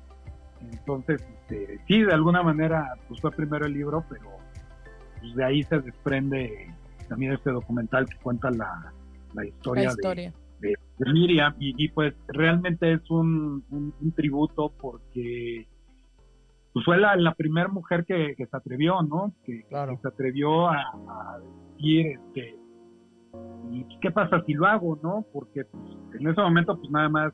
Entonces, 0.62 1.22
este, 1.22 1.80
sí, 1.88 2.02
de 2.02 2.14
alguna 2.14 2.42
manera, 2.42 2.94
pues 3.08 3.22
fue 3.22 3.32
primero 3.32 3.66
el 3.66 3.74
libro, 3.74 4.04
pero 4.10 4.38
pues, 5.20 5.36
de 5.36 5.44
ahí 5.44 5.64
se 5.64 5.80
desprende 5.80 6.74
también 7.08 7.34
este 7.34 7.52
documental 7.52 8.08
que 8.08 8.18
cuenta 8.18 8.50
la, 8.50 8.92
la 9.34 9.46
historia, 9.46 9.86
la 9.86 9.90
historia. 9.92 10.34
De, 10.60 10.70
de, 10.70 10.76
de, 10.98 11.14
Miriam 11.14 11.54
y, 11.60 11.84
y, 11.84 11.90
pues 11.90 12.16
realmente 12.28 12.94
es 12.94 13.10
un, 13.12 13.64
un, 13.70 13.94
un 14.00 14.12
tributo 14.14 14.74
porque 14.80 15.68
pues 16.74 16.84
fue 16.84 16.98
la, 16.98 17.16
la 17.16 17.34
primera 17.36 17.68
mujer 17.68 18.06
que, 18.06 18.36
que, 18.36 18.48
se 18.48 18.58
atrevió, 18.58 19.02
¿no? 19.02 19.34
Que, 19.46 19.64
claro. 19.64 19.96
que 19.96 20.02
se 20.02 20.08
atrevió 20.08 20.68
a, 20.68 20.82
a, 20.82 21.40
decir, 21.78 22.08
este, 22.08 22.56
¿y 23.72 23.86
qué 24.00 24.12
pasa 24.12 24.42
si 24.46 24.54
lo 24.54 24.66
hago, 24.66 25.00
no? 25.02 25.26
Porque 25.34 25.66
pues, 25.66 25.84
en 26.20 26.28
ese 26.28 26.42
momento 26.42 26.78
pues 26.78 26.90
nada 26.92 27.10
más 27.10 27.34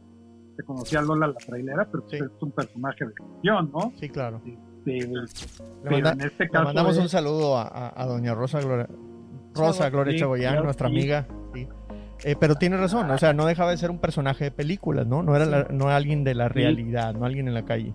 se 0.55 0.63
conocía 0.63 0.99
a 0.99 1.03
Lola 1.03 1.27
la 1.27 1.33
trailera, 1.35 1.87
pero 1.91 2.03
pues, 2.03 2.19
sí. 2.19 2.25
es 2.25 2.41
un 2.41 2.51
personaje 2.51 3.05
de 3.05 3.13
ficción, 3.13 3.71
¿no? 3.71 3.93
Sí, 3.97 4.09
claro. 4.09 4.41
Este, 4.45 5.07
le, 5.07 5.91
manda, 5.91 6.11
en 6.13 6.21
este 6.21 6.49
caso 6.49 6.63
le 6.63 6.65
mandamos 6.69 6.97
es, 6.97 7.03
un 7.03 7.09
saludo 7.09 7.57
a, 7.57 7.67
a, 7.67 8.01
a 8.01 8.05
doña 8.07 8.33
Rosa 8.33 8.59
Gloria, 8.61 8.87
Rosa 9.53 9.89
Gloria 9.89 10.13
sí, 10.13 10.19
Chagoyán, 10.19 10.53
claro, 10.53 10.65
nuestra 10.65 10.89
sí. 10.89 10.95
amiga. 10.95 11.27
Sí. 11.53 11.67
Eh, 12.23 12.35
pero 12.39 12.55
tiene 12.55 12.77
razón, 12.77 13.09
o 13.09 13.17
sea, 13.17 13.33
no 13.33 13.45
dejaba 13.45 13.71
de 13.71 13.77
ser 13.77 13.89
un 13.89 13.99
personaje 13.99 14.45
de 14.45 14.51
películas, 14.51 15.07
¿no? 15.07 15.23
No 15.23 15.35
era 15.35 15.45
la, 15.45 15.67
no 15.71 15.89
alguien 15.89 16.23
de 16.23 16.35
la 16.35 16.49
realidad, 16.49 17.15
no 17.15 17.25
alguien 17.25 17.47
en 17.47 17.55
la 17.55 17.65
calle. 17.65 17.93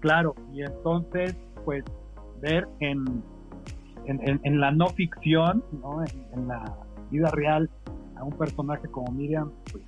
Claro, 0.00 0.34
y 0.54 0.62
entonces, 0.62 1.36
pues, 1.64 1.84
ver 2.40 2.66
en, 2.80 3.22
en, 4.08 4.26
en, 4.26 4.40
en 4.42 4.60
la 4.60 4.72
no 4.72 4.88
ficción, 4.88 5.62
¿no? 5.82 6.02
En, 6.32 6.48
la 6.48 6.64
vida 7.10 7.30
real, 7.30 7.70
a 8.16 8.24
un 8.24 8.32
personaje 8.32 8.88
como 8.88 9.12
Miriam, 9.12 9.52
pues, 9.70 9.84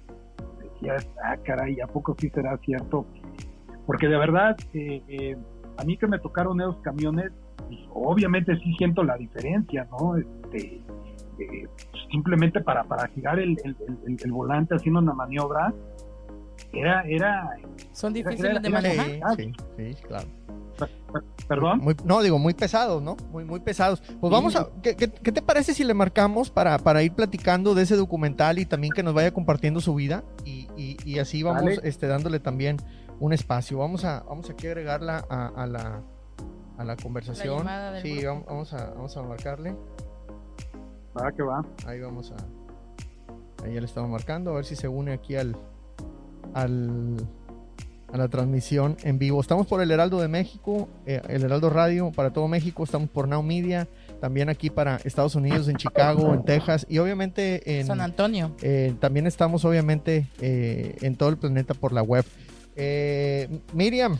decía, 0.63 0.97
ah, 1.25 1.37
caray, 1.45 1.81
¿a 1.81 1.87
poco 1.87 2.15
sí 2.19 2.29
será 2.31 2.57
cierto? 2.59 3.07
Porque 3.87 4.09
de 4.09 4.19
verdad, 4.19 4.57
eh, 4.75 5.03
eh, 5.09 5.37
a 5.79 5.85
mí 5.85 5.97
que 5.97 6.07
me 6.07 6.19
tocaron 6.19 6.61
esos 6.61 6.77
camiones, 6.83 7.33
pues, 7.57 7.79
obviamente 7.93 8.57
sí 8.57 8.75
siento 8.77 9.03
la 9.03 9.17
diferencia, 9.17 9.89
¿no? 9.91 10.17
Este, 10.17 10.83
eh, 11.39 11.67
simplemente 12.11 12.61
para, 12.61 12.85
para 12.85 13.09
girar 13.09 13.39
el, 13.39 13.57
el, 13.65 13.77
el, 14.07 14.17
el, 14.23 14.33
volante 14.33 14.75
haciendo 14.75 15.01
una 15.01 15.15
maniobra, 15.15 15.73
era... 16.73 17.03
era 17.03 17.57
Son 17.93 18.13
difíciles 18.13 18.51
era, 18.51 18.61
era, 18.61 18.61
de 18.61 18.71
manejar. 18.71 19.37
Sí, 19.37 19.53
sí, 19.77 19.95
claro. 20.07 20.29
Perdón. 21.49 21.81
Muy, 21.81 21.97
no, 22.05 22.23
digo, 22.23 22.39
muy 22.39 22.55
pesados, 22.55 23.03
¿no? 23.03 23.17
Muy, 23.31 23.45
muy 23.45 23.61
pesados. 23.61 24.03
Pues 24.21 24.31
vamos 24.31 24.57
a. 24.57 24.69
¿qué, 24.83 24.97
qué, 24.97 25.11
qué 25.11 25.33
te 25.33 25.43
parece 25.43 25.75
si 25.75 25.85
le 25.85 25.95
marcamos 25.95 26.51
para, 26.51 26.79
para, 26.79 27.03
ir 27.03 27.13
platicando 27.13 27.75
de 27.75 27.83
ese 27.83 27.97
documental 27.97 28.59
y 28.59 28.67
también 28.67 28.93
que 28.95 29.03
nos 29.03 29.15
vaya 29.15 29.33
compartiendo 29.33 29.81
su 29.81 29.95
vida? 29.95 30.25
Y, 30.45 30.69
y, 30.77 30.97
y 31.05 31.19
así 31.19 31.43
vamos 31.43 31.65
vale. 31.65 31.81
este, 31.85 32.07
dándole 32.07 32.41
también 32.41 32.77
un 33.19 33.33
espacio. 33.33 33.79
Vamos 33.79 34.05
a 34.05 34.21
vamos 34.21 34.49
aquí 34.51 34.67
a 34.67 34.71
agregarla 34.71 35.25
a, 35.29 35.49
a 35.49 35.67
la, 35.67 36.03
a 36.79 36.85
la 36.85 36.97
conversación. 36.97 37.67
La 37.67 38.01
sí, 38.01 38.21
grupo. 38.21 38.45
vamos 38.47 38.73
a, 38.73 38.91
vamos 38.91 39.17
a 39.17 39.23
marcarle. 39.23 39.77
Va 41.19 41.33
que 41.33 41.43
va. 41.43 41.65
Ahí 41.87 42.01
vamos 42.01 42.33
a. 42.33 43.65
Ahí 43.65 43.75
ya 43.75 43.81
le 43.81 43.87
estamos 43.87 44.09
marcando, 44.09 44.53
a 44.53 44.55
ver 44.55 44.65
si 44.65 44.77
se 44.77 44.89
une 44.89 45.13
aquí 45.13 45.37
al. 45.37 45.57
al 46.55 47.17
a 48.13 48.17
la 48.17 48.29
transmisión 48.29 48.97
en 49.03 49.19
vivo. 49.19 49.41
Estamos 49.41 49.67
por 49.67 49.83
el 49.83 49.91
Heraldo 49.91 50.21
de 50.21 50.29
México, 50.29 50.89
eh, 51.07 51.21
el 51.29 51.43
Heraldo 51.45 51.71
Radio 51.71 52.13
para 52.13 52.33
todo 52.33 52.49
México, 52.49 52.85
estamos 52.85 53.09
por 53.09 53.29
Now 53.29 53.43
Media, 53.43 53.89
también 54.21 54.49
aquí 54.49 54.71
para 54.71 54.97
Estados 55.05 55.35
Unidos, 55.35 55.69
en 55.69 55.77
Chicago, 55.77 56.35
en 56.35 56.45
Texas 56.45 56.87
y 56.89 56.99
obviamente 56.99 57.79
en 57.81 57.87
San 57.87 58.01
Antonio. 58.01 58.55
eh, 58.63 58.95
también 59.01 59.27
estamos 59.27 59.65
obviamente 59.65 60.29
eh, 60.41 60.97
en 61.01 61.17
todo 61.17 61.29
el 61.29 61.37
planeta 61.39 61.75
por 61.75 61.93
la 61.93 62.03
web. 62.03 62.25
Eh, 62.77 63.49
Miriam, 63.75 64.19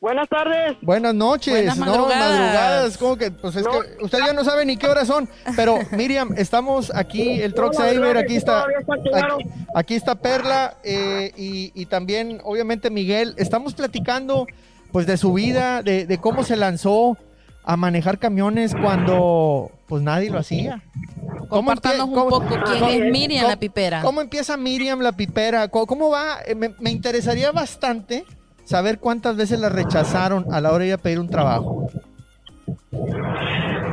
Buenas 0.00 0.28
tardes. 0.30 0.78
buenas 0.80 1.14
noches. 1.14 1.52
Buenas 1.52 1.76
no, 1.76 1.84
madrugadas. 1.84 2.30
madrugadas. 2.30 2.96
¿Cómo 2.98 3.16
que? 3.18 3.30
Pues 3.30 3.54
es 3.56 3.64
No. 3.64 3.70
que 3.72 4.02
usted 4.02 4.18
ya 4.24 4.32
no 4.32 4.44
sabe 4.44 4.64
ni 4.64 4.78
qué 4.78 4.86
horas 4.86 5.06
son. 5.06 5.28
Pero 5.56 5.78
Miriam, 5.92 6.30
estamos 6.38 6.90
aquí, 6.94 7.42
el 7.42 7.52
Truck 7.52 7.74
Saver, 7.74 8.16
aquí 8.16 8.36
está. 8.36 8.62
Aquí, 8.64 9.44
aquí 9.74 9.94
está 9.94 10.14
Perla 10.14 10.78
eh, 10.84 11.32
y, 11.36 11.70
y 11.74 11.84
también, 11.84 12.40
obviamente, 12.44 12.88
Miguel. 12.88 13.34
Estamos 13.36 13.74
platicando, 13.74 14.46
pues, 14.90 15.06
de 15.06 15.18
su 15.18 15.34
vida, 15.34 15.82
de, 15.82 16.06
de 16.06 16.18
cómo 16.18 16.44
se 16.44 16.56
lanzó 16.56 17.18
a 17.62 17.76
manejar 17.76 18.18
camiones 18.18 18.74
cuando, 18.74 19.70
pues, 19.86 20.02
nadie 20.02 20.30
lo 20.30 20.38
hacía. 20.38 20.82
¿Cómo 21.26 21.48
Compártanos 21.48 22.06
empie- 22.06 22.08
un 22.08 22.14
cómo- 22.14 22.30
poco 22.30 22.54
quién 22.64 22.84
es 23.04 23.12
Miriam 23.12 23.46
la 23.46 23.56
pipera. 23.56 24.00
¿Cómo 24.00 24.22
empieza 24.22 24.56
Miriam 24.56 25.00
la 25.00 25.12
pipera? 25.12 25.68
¿Cómo, 25.68 25.86
cómo 25.86 26.08
va? 26.08 26.38
Eh, 26.46 26.54
Me, 26.54 26.74
me 26.80 26.90
interesaría 26.90 27.52
bastante 27.52 28.24
saber 28.70 29.00
cuántas 29.00 29.36
veces 29.36 29.58
la 29.58 29.68
rechazaron 29.68 30.44
a 30.54 30.60
la 30.60 30.68
hora 30.70 30.78
de 30.84 30.86
ir 30.88 30.94
a 30.94 30.98
pedir 30.98 31.18
un 31.18 31.28
trabajo. 31.28 31.88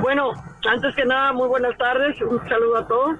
Bueno, 0.02 0.34
antes 0.70 0.96
que 0.96 1.04
nada, 1.04 1.34
muy 1.34 1.48
buenas 1.48 1.76
tardes, 1.80 2.16
un 2.22 2.40
saludo 2.48 2.78
a 2.78 2.88
todos. 2.88 3.16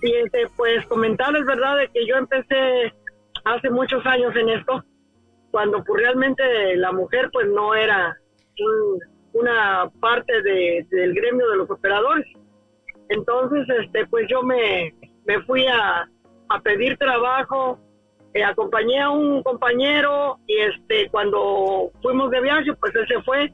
Y 0.00 0.12
este, 0.14 0.46
pues 0.56 0.86
comentarles, 0.86 1.44
¿verdad?, 1.44 1.76
de 1.78 1.88
que 1.88 2.06
yo 2.06 2.14
empecé 2.16 2.94
hace 3.44 3.68
muchos 3.70 4.06
años 4.06 4.32
en 4.36 4.48
esto, 4.50 4.84
cuando 5.50 5.82
pues 5.82 6.02
realmente 6.02 6.42
la 6.76 6.92
mujer 6.92 7.30
pues 7.32 7.48
no 7.48 7.74
era 7.74 8.16
un- 8.60 9.00
una 9.40 9.90
parte 10.00 10.40
de- 10.42 10.86
del 10.90 11.14
gremio 11.14 11.50
de 11.50 11.56
los 11.56 11.68
operadores. 11.70 12.26
Entonces, 13.08 13.66
este, 13.82 14.06
pues 14.06 14.26
yo 14.30 14.42
me, 14.42 14.94
me 15.26 15.42
fui 15.42 15.66
a, 15.66 16.08
a 16.48 16.60
pedir 16.60 16.96
trabajo, 16.96 17.78
eh, 18.36 18.44
acompañé 18.44 19.00
a 19.00 19.10
un 19.10 19.42
compañero 19.42 20.38
y 20.46 20.58
este, 20.58 21.08
cuando 21.10 21.90
fuimos 22.02 22.30
de 22.30 22.40
viaje, 22.40 22.72
pues 22.80 22.94
él 22.94 23.06
se 23.08 23.22
fue 23.22 23.52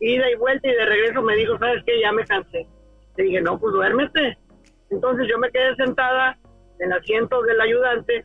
ida 0.00 0.30
y 0.30 0.34
vuelta 0.36 0.68
y 0.68 0.72
de 0.72 0.84
regreso 0.84 1.22
me 1.22 1.36
dijo, 1.36 1.58
¿sabes 1.58 1.82
qué? 1.86 2.00
Ya 2.00 2.12
me 2.12 2.24
cansé. 2.24 2.66
Le 3.16 3.24
dije, 3.24 3.40
no, 3.40 3.58
pues 3.58 3.72
duérmete. 3.72 4.38
Entonces 4.90 5.26
yo 5.28 5.38
me 5.38 5.50
quedé 5.50 5.74
sentada 5.76 6.38
en 6.78 6.92
el 6.92 6.98
asiento 6.98 7.42
del 7.42 7.60
ayudante 7.60 8.24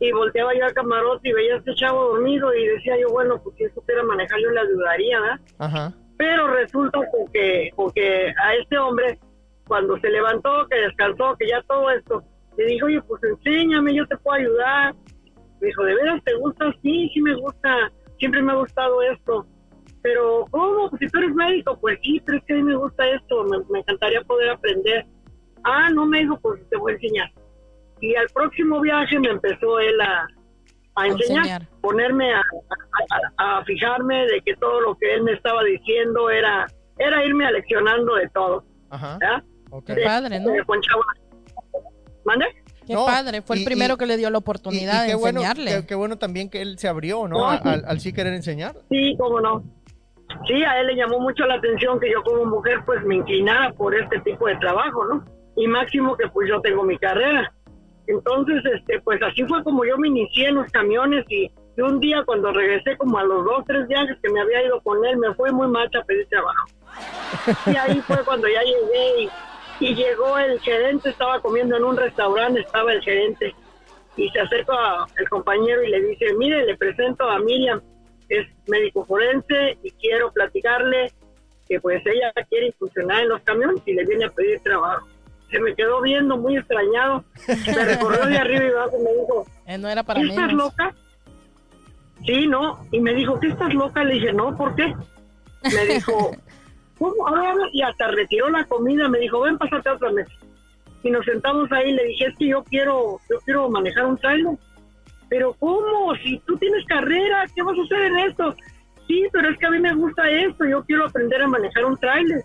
y 0.00 0.12
volteaba 0.12 0.54
yo 0.54 0.64
al 0.64 0.74
camarote 0.74 1.28
y 1.28 1.32
veía 1.32 1.54
a 1.54 1.58
este 1.58 1.74
chavo 1.74 2.14
dormido 2.14 2.54
y 2.54 2.66
decía 2.66 2.98
yo, 3.00 3.10
bueno, 3.10 3.40
pues 3.42 3.56
si 3.56 3.64
él 3.64 3.72
supiera 3.74 4.02
manejar 4.04 4.38
yo 4.40 4.50
le 4.50 4.60
ayudaría, 4.60 5.20
¿verdad? 5.20 5.40
Ajá. 5.58 5.92
Pero 6.16 6.48
resulta 6.48 7.00
que, 7.32 7.70
con 7.74 7.90
que 7.92 8.32
a 8.42 8.54
este 8.54 8.78
hombre, 8.78 9.18
cuando 9.66 9.98
se 9.98 10.10
levantó, 10.10 10.66
que 10.68 10.80
descansó, 10.80 11.36
que 11.36 11.48
ya 11.48 11.62
todo 11.62 11.90
esto, 11.90 12.22
le 12.56 12.64
dijo, 12.66 12.86
oye, 12.86 13.00
pues 13.02 13.22
enséñame, 13.22 13.94
yo 13.94 14.06
te 14.06 14.16
puedo 14.16 14.36
ayudar. 14.36 14.94
Me 15.60 15.66
dijo, 15.68 15.84
¿de 15.84 15.94
veras 15.94 16.22
te 16.24 16.34
gusta? 16.36 16.72
Sí, 16.82 17.10
sí 17.12 17.20
me 17.20 17.34
gusta, 17.36 17.90
siempre 18.18 18.42
me 18.42 18.52
ha 18.52 18.56
gustado 18.56 19.02
esto. 19.02 19.46
Pero, 20.02 20.44
¿cómo? 20.50 20.88
Pues 20.90 21.00
si 21.00 21.06
tú 21.08 21.18
eres 21.18 21.34
médico, 21.34 21.76
pues 21.80 21.98
sí, 22.02 22.20
pero 22.24 22.38
es 22.38 22.44
que 22.44 22.52
a 22.52 22.56
mí 22.56 22.62
me 22.62 22.76
gusta 22.76 23.06
esto, 23.08 23.44
me, 23.44 23.58
me 23.70 23.80
encantaría 23.80 24.22
poder 24.22 24.50
aprender. 24.50 25.04
Ah, 25.64 25.90
no, 25.92 26.06
me 26.06 26.20
dijo, 26.20 26.38
pues 26.40 26.60
te 26.70 26.76
voy 26.78 26.92
a 26.92 26.94
enseñar. 26.94 27.30
Y 28.00 28.14
al 28.14 28.28
próximo 28.28 28.80
viaje 28.80 29.18
me 29.18 29.28
empezó 29.30 29.80
él 29.80 30.00
a, 30.00 30.26
a 30.94 31.06
enseñar, 31.08 31.38
enseñar. 31.46 31.68
ponerme 31.80 32.32
a, 32.32 32.38
a- 32.38 33.32
a- 33.38 33.58
a 33.58 33.64
fijarme 33.64 34.26
de 34.26 34.40
que 34.46 34.54
todo 34.56 34.80
lo 34.82 34.94
que 34.96 35.12
él 35.14 35.24
me 35.24 35.32
estaba 35.32 35.64
diciendo 35.64 36.30
era, 36.30 36.66
era 36.98 37.24
irme 37.26 37.44
aleccionando 37.46 38.14
de 38.14 38.28
todo. 38.28 38.64
Ajá. 38.90 39.18
¿verdad? 39.20 39.42
ok. 39.70 39.84
Qué 39.86 39.96
padre, 40.04 40.38
¿no? 40.40 40.52
De. 40.52 40.62
¿Mande? 42.24 42.46
Qué 42.88 42.94
No, 42.94 43.06
padre, 43.06 43.42
fue 43.42 43.56
y- 43.56 43.60
el 43.60 43.64
primero 43.64 43.94
y- 43.94 43.96
que 43.98 44.06
le 44.06 44.16
dio 44.16 44.28
la 44.30 44.38
oportunidad 44.38 45.04
y 45.04 45.06
qué 45.06 45.12
de 45.12 45.14
bueno, 45.14 45.40
enseñarle. 45.40 45.80
qué, 45.82 45.86
qué 45.86 45.94
bueno 45.94 46.16
también 46.18 46.50
que 46.50 46.60
él 46.62 46.78
se 46.78 46.88
abrió, 46.88 47.28
¿no? 47.28 47.48
Al, 47.48 47.84
al 47.86 48.00
sí 48.00 48.12
querer 48.12 48.32
enseñar. 48.34 48.74
Sí, 48.90 49.14
cómo 49.18 49.40
no. 49.40 49.62
Sí, 50.46 50.62
a 50.64 50.80
él 50.80 50.88
le 50.88 50.96
llamó 50.96 51.20
mucho 51.20 51.44
la 51.46 51.54
atención 51.54 52.00
que 52.00 52.10
yo 52.10 52.22
como 52.22 52.44
mujer 52.44 52.80
pues 52.84 53.02
me 53.04 53.14
inclinara 53.16 53.72
por 53.72 53.94
este 53.94 54.18
tipo 54.20 54.46
de 54.48 54.56
trabajo, 54.56 55.04
¿no? 55.06 55.24
Y 55.56 55.66
máximo 55.68 56.16
que 56.16 56.26
pues 56.28 56.48
yo 56.48 56.60
tengo 56.60 56.82
mi 56.82 56.98
carrera. 56.98 57.52
Entonces, 58.06 58.62
este, 58.74 59.00
pues 59.02 59.20
así 59.22 59.44
fue 59.44 59.62
como 59.62 59.84
yo 59.84 59.96
me 59.98 60.08
inicié 60.08 60.48
en 60.48 60.54
los 60.56 60.70
camiones 60.72 61.24
y, 61.28 61.50
y 61.76 61.80
un 61.82 62.00
día 62.00 62.22
cuando 62.24 62.52
regresé 62.52 62.96
como 62.96 63.18
a 63.18 63.24
los 63.24 63.44
dos, 63.44 63.64
tres 63.66 63.86
viajes 63.86 64.16
que 64.22 64.30
me 64.30 64.40
había 64.40 64.64
ido 64.64 64.80
con 64.80 65.04
él, 65.04 65.16
me 65.18 65.34
fue 65.34 65.52
muy 65.52 65.68
mal 65.68 65.90
a 65.94 66.04
pedir 66.04 66.26
trabajo. 66.28 66.66
Y 67.66 67.76
ahí 67.76 68.00
fue 68.06 68.16
cuando 68.24 68.48
ya 68.48 68.62
llegué 68.62 69.22
y, 69.24 69.28
y 69.80 69.94
llegó 69.94 70.38
el 70.38 70.58
gerente, 70.60 71.10
estaba 71.10 71.40
comiendo 71.40 71.76
en 71.76 71.84
un 71.84 71.96
restaurante, 71.96 72.60
estaba 72.60 72.92
el 72.92 73.02
gerente 73.02 73.54
y 74.16 74.28
se 74.30 74.40
acerca 74.40 74.74
el 75.16 75.28
compañero 75.28 75.82
y 75.82 75.88
le 75.90 76.00
dice, 76.02 76.26
mire, 76.36 76.64
le 76.66 76.76
presento 76.76 77.24
a 77.24 77.38
Miriam, 77.38 77.80
es 78.28 78.46
médico 78.66 79.04
forense 79.04 79.78
y 79.82 79.90
quiero 79.92 80.32
platicarle 80.32 81.12
que 81.68 81.80
pues 81.80 82.02
ella 82.06 82.32
quiere 82.48 82.68
incursionar 82.68 83.22
en 83.22 83.28
los 83.28 83.40
camiones 83.42 83.82
y 83.86 83.92
le 83.92 84.04
viene 84.04 84.24
a 84.24 84.30
pedir 84.30 84.58
trabajo. 84.60 85.06
Se 85.50 85.58
me 85.60 85.74
quedó 85.74 86.02
viendo 86.02 86.36
muy 86.36 86.56
extrañado, 86.56 87.24
me 87.46 87.84
recorrió 87.84 88.26
de 88.26 88.36
arriba 88.38 88.64
y 88.64 88.68
abajo 88.70 88.96
y 88.98 89.02
me 89.02 89.10
dijo, 89.12 89.46
Eh, 89.66 89.78
no 89.78 89.88
era 89.88 90.02
para 90.02 90.20
¿qué 90.20 90.26
mí. 90.26 90.30
estás 90.32 90.52
loca? 90.52 90.94
Sí, 92.26 92.46
no. 92.48 92.84
Y 92.90 93.00
me 93.00 93.14
dijo, 93.14 93.38
¿qué 93.38 93.48
estás 93.48 93.72
loca? 93.72 94.02
Le 94.04 94.14
dije, 94.14 94.32
no, 94.32 94.56
¿por 94.56 94.74
qué? 94.74 94.94
Me 95.62 95.86
dijo, 95.94 96.32
¿cómo? 96.98 97.28
A 97.28 97.32
ver, 97.32 97.46
a 97.46 97.54
ver. 97.54 97.68
Y 97.72 97.82
hasta 97.82 98.08
retiró 98.08 98.48
la 98.50 98.64
comida. 98.64 99.08
Me 99.08 99.18
dijo, 99.18 99.40
ven, 99.40 99.58
pásate 99.58 99.88
a 99.88 99.94
otra 99.94 100.10
mesa. 100.10 100.32
Y 101.02 101.10
nos 101.10 101.24
sentamos 101.24 101.70
ahí. 101.72 101.92
Le 101.92 102.04
dije, 102.04 102.26
es 102.26 102.36
que 102.36 102.48
yo 102.48 102.64
quiero, 102.64 103.20
yo 103.30 103.38
quiero 103.44 103.68
manejar 103.68 104.06
un 104.06 104.18
trailer. 104.18 104.56
Pero 105.28 105.54
¿cómo? 105.58 106.14
Si 106.16 106.38
tú 106.40 106.56
tienes 106.56 106.84
carrera, 106.86 107.44
¿qué 107.54 107.62
vas 107.62 107.78
a 107.78 107.82
hacer 107.82 108.00
en 108.06 108.18
esto? 108.18 108.54
Sí, 109.06 109.26
pero 109.32 109.50
es 109.50 109.58
que 109.58 109.66
a 109.66 109.70
mí 109.70 109.78
me 109.78 109.94
gusta 109.94 110.30
esto. 110.30 110.64
Yo 110.64 110.84
quiero 110.84 111.06
aprender 111.06 111.42
a 111.42 111.48
manejar 111.48 111.84
un 111.84 111.96
trailer. 111.96 112.42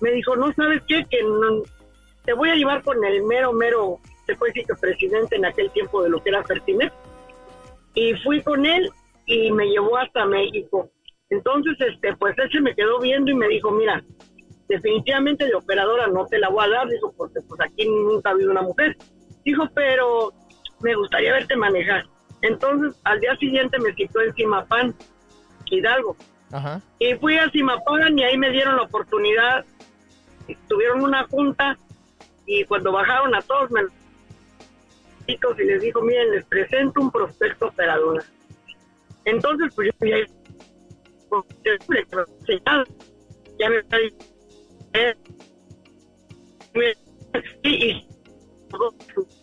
Me 0.00 0.10
dijo, 0.12 0.36
no 0.36 0.52
sabes 0.52 0.82
qué, 0.86 1.04
que 1.10 1.18
te 2.24 2.32
voy 2.32 2.50
a 2.50 2.54
llevar 2.54 2.82
con 2.82 3.02
el 3.04 3.22
mero, 3.22 3.52
mero, 3.52 3.98
se 4.26 4.34
puede 4.34 4.52
decir 4.52 4.66
que 4.66 4.74
presidente 4.74 5.36
en 5.36 5.46
aquel 5.46 5.70
tiempo 5.70 6.02
de 6.02 6.10
lo 6.10 6.22
que 6.22 6.30
era 6.30 6.44
Fertinet. 6.44 6.92
Y 7.94 8.14
fui 8.16 8.42
con 8.42 8.66
él 8.66 8.90
y 9.24 9.50
me 9.52 9.66
llevó 9.66 9.96
hasta 9.96 10.26
México. 10.26 10.90
Entonces, 11.30 11.76
este, 11.80 12.14
pues 12.16 12.36
él 12.38 12.50
se 12.50 12.60
me 12.60 12.74
quedó 12.74 13.00
viendo 13.00 13.30
y 13.30 13.34
me 13.34 13.48
dijo, 13.48 13.70
mira, 13.70 14.02
definitivamente 14.68 15.46
de 15.46 15.54
operadora 15.54 16.06
no 16.06 16.26
te 16.26 16.38
la 16.38 16.48
voy 16.48 16.64
a 16.64 16.68
dar, 16.70 16.88
dijo, 16.88 17.12
porque 17.16 17.40
pues 17.42 17.60
aquí 17.60 17.88
nunca 17.88 18.30
ha 18.30 18.32
habido 18.32 18.50
una 18.50 18.62
mujer. 18.62 18.96
Dijo, 19.44 19.68
pero 19.74 20.32
me 20.80 20.94
gustaría 20.94 21.32
verte 21.32 21.56
manejar. 21.56 22.06
Entonces, 22.42 23.00
al 23.04 23.20
día 23.20 23.36
siguiente 23.36 23.78
me 23.78 23.94
citó 23.94 24.20
en 24.20 24.34
Simapán, 24.34 24.94
Hidalgo. 25.70 26.16
Ajá. 26.52 26.80
Y 26.98 27.14
fui 27.14 27.38
a 27.38 27.50
Simapán 27.50 28.18
y 28.18 28.22
ahí 28.22 28.38
me 28.38 28.50
dieron 28.50 28.76
la 28.76 28.82
oportunidad. 28.82 29.64
Tuvieron 30.68 31.02
una 31.02 31.24
junta 31.24 31.76
y 32.46 32.64
cuando 32.64 32.92
bajaron 32.92 33.34
a 33.34 33.42
todos 33.42 33.70
me 33.70 33.82
y 35.28 35.64
les 35.64 35.82
dijo, 35.82 36.02
miren, 36.02 36.30
les 36.30 36.44
presento 36.44 37.00
un 37.00 37.10
prospecto 37.10 37.66
operadora. 37.66 38.24
Entonces, 39.24 39.72
pues 39.74 39.90
yo 40.00 40.06
ya, 40.06 40.16
ya 43.58 43.68
me 43.68 43.82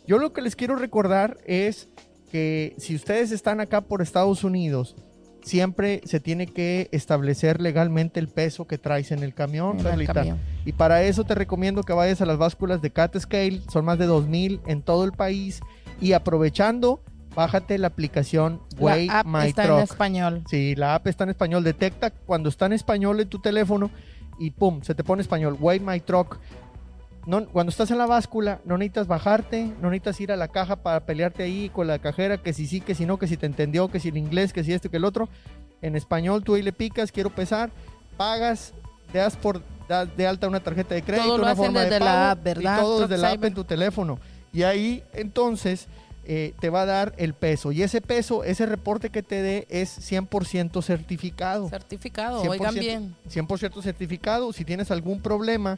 Yo 0.08 0.18
lo 0.18 0.34
que 0.34 0.42
les 0.42 0.56
quiero 0.56 0.76
recordar 0.76 1.38
es 1.46 1.90
que 2.32 2.76
si 2.78 2.96
ustedes 2.96 3.32
están 3.32 3.60
acá 3.60 3.82
por 3.82 4.02
Estados 4.02 4.44
Unidos, 4.44 4.96
siempre 5.44 6.02
se 6.06 6.20
tiene 6.20 6.48
que 6.48 6.90
establecer 6.92 7.62
legalmente 7.62 8.20
el 8.20 8.28
peso 8.28 8.66
que 8.66 8.78
traes 8.78 9.12
en 9.12 9.20
el 9.20 9.34
camión, 9.34 9.80
En 9.80 10.00
el 10.00 10.08
camión. 10.08 10.40
Y 10.66 10.72
para 10.74 11.04
eso 11.04 11.24
te 11.24 11.36
recomiendo 11.36 11.84
que 11.84 11.94
vayas 11.94 12.22
a 12.22 12.26
las 12.26 12.38
básculas 12.38 12.82
de 12.82 12.92
Cat 12.92 13.18
Scale, 13.18 13.62
son 13.72 13.86
más 13.86 14.00
de 14.00 14.06
2000 14.06 14.62
en 14.68 14.82
todo 14.82 15.04
el 15.04 15.12
país. 15.12 15.62
Y 16.02 16.14
aprovechando, 16.14 17.04
bájate 17.36 17.78
la 17.78 17.88
aplicación 17.88 18.62
Way 18.78 19.08
La 19.08 19.20
app 19.20 19.28
My 19.28 19.48
está 19.48 19.64
en 19.64 19.68
Truck. 19.70 19.84
español. 19.84 20.44
Sí, 20.50 20.76
la 20.76 20.96
app 20.96 21.08
está 21.08 21.24
en 21.24 21.32
español. 21.32 21.64
Detecta 21.64 22.12
cuando 22.12 22.50
está 22.50 22.66
en 22.66 22.74
español 22.74 23.20
en 23.20 23.30
tu 23.30 23.40
teléfono 23.40 23.90
y 24.40 24.52
pum, 24.52 24.82
se 24.82 24.96
te 24.96 25.04
pone 25.04 25.22
español. 25.22 25.58
Way 25.60 25.80
My 25.80 26.00
Truck. 26.00 26.40
No, 27.26 27.46
cuando 27.46 27.70
estás 27.70 27.90
en 27.90 27.98
la 27.98 28.06
báscula, 28.06 28.60
no 28.66 28.78
necesitas 28.78 29.08
bajarte, 29.08 29.72
no 29.82 29.90
necesitas 29.90 30.20
ir 30.20 30.32
a 30.34 30.36
la 30.36 30.50
caja 30.50 30.76
para 30.78 31.06
pelearte 31.06 31.44
ahí 31.44 31.70
con 31.70 31.88
la 31.88 32.00
cajera, 32.00 32.38
que 32.38 32.52
si 32.52 32.68
sí, 32.68 32.82
que 32.82 32.96
si 32.96 33.06
no, 33.06 33.18
que 33.18 33.28
si 33.28 33.38
te 33.38 33.46
entendió, 33.46 33.88
que 33.88 34.02
si 34.02 34.10
el 34.10 34.18
inglés, 34.18 34.52
que 34.52 34.64
si 34.64 34.74
esto, 34.74 34.90
que 34.92 34.98
el 34.98 35.06
otro. 35.06 35.30
En 35.82 35.96
español 35.96 36.44
tú 36.44 36.56
ahí 36.56 36.62
le 36.62 36.74
picas, 36.74 37.12
quiero 37.14 37.30
pesar, 37.30 37.70
pagas, 38.18 38.74
te 39.14 39.20
das 39.20 39.38
por 39.38 39.62
de 40.18 40.28
alta 40.28 40.48
una 40.48 40.60
tarjeta 40.62 40.96
de 40.96 41.04
crédito, 41.04 41.26
Todo 41.28 41.38
lo 41.38 41.44
una 41.44 41.52
hacen 41.52 41.66
forma 41.66 41.80
de 41.82 41.86
desde 41.86 42.00
la 42.00 42.12
pago, 42.12 42.32
app, 42.32 42.44
¿verdad? 42.44 42.78
Y 42.78 42.82
todo 42.82 43.08
desde 43.08 43.22
la 43.22 43.32
app 43.32 43.44
en 43.44 43.54
tu 43.54 43.64
teléfono. 43.64 44.20
Y 44.52 44.64
ahí 44.64 45.04
entonces 45.14 45.88
eh, 46.26 46.54
te 46.60 46.70
va 46.70 46.84
a 46.84 46.86
dar 46.86 47.14
el 47.18 47.34
peso. 47.34 47.72
Y 47.72 47.84
ese 47.84 48.02
peso, 48.02 48.44
ese 48.44 48.66
reporte 48.66 49.10
que 49.10 49.24
te 49.24 49.42
dé 49.42 49.68
es 49.70 50.12
100% 50.12 50.82
certificado. 50.82 51.70
Certificado, 51.70 52.44
100%, 52.44 52.50
oigan 52.50 52.76
bien. 52.76 53.16
100% 53.30 53.82
certificado. 53.82 54.54
Si 54.54 54.64
tienes 54.64 54.92
algún 54.92 55.22
problema, 55.22 55.78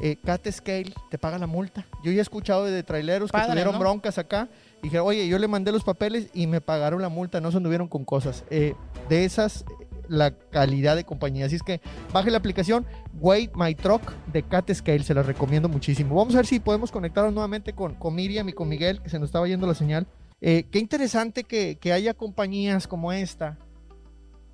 eh, 0.00 0.16
Cat 0.16 0.46
Scale 0.50 0.92
te 1.10 1.18
paga 1.18 1.38
la 1.38 1.46
multa. 1.46 1.86
Yo 2.04 2.12
ya 2.12 2.18
he 2.18 2.22
escuchado 2.22 2.64
de 2.64 2.82
traileros 2.82 3.32
que 3.32 3.40
tuvieron 3.40 3.74
¿no? 3.74 3.78
broncas 3.78 4.18
acá. 4.18 4.48
Y 4.82 4.84
dije, 4.84 4.98
oye, 4.98 5.26
yo 5.26 5.38
le 5.38 5.48
mandé 5.48 5.72
los 5.72 5.84
papeles 5.84 6.28
y 6.34 6.46
me 6.46 6.60
pagaron 6.60 7.00
la 7.00 7.08
multa, 7.08 7.40
no 7.40 7.50
se 7.50 7.56
anduvieron 7.56 7.88
con 7.88 8.04
cosas. 8.04 8.44
Eh, 8.50 8.74
de 9.08 9.24
esas, 9.24 9.64
la 10.08 10.32
calidad 10.32 10.96
de 10.96 11.04
compañía. 11.04 11.46
Así 11.46 11.56
es 11.56 11.62
que 11.62 11.80
baje 12.12 12.30
la 12.30 12.38
aplicación 12.38 12.86
Wait 13.20 13.52
My 13.54 13.74
Truck 13.74 14.12
de 14.32 14.42
Cat 14.42 14.72
Scale, 14.72 15.02
se 15.02 15.14
la 15.14 15.22
recomiendo 15.22 15.68
muchísimo. 15.68 16.14
Vamos 16.14 16.34
a 16.34 16.38
ver 16.38 16.46
si 16.46 16.60
podemos 16.60 16.90
conectarnos 16.90 17.32
nuevamente 17.32 17.72
con, 17.72 17.94
con 17.94 18.14
Miriam 18.14 18.48
y 18.48 18.52
con 18.52 18.68
Miguel, 18.68 19.00
que 19.02 19.08
se 19.08 19.18
nos 19.18 19.28
estaba 19.28 19.46
yendo 19.48 19.66
la 19.66 19.74
señal. 19.74 20.06
Eh, 20.40 20.66
qué 20.70 20.78
interesante 20.78 21.44
que, 21.44 21.76
que 21.80 21.92
haya 21.92 22.14
compañías 22.14 22.86
como 22.86 23.12
esta 23.12 23.58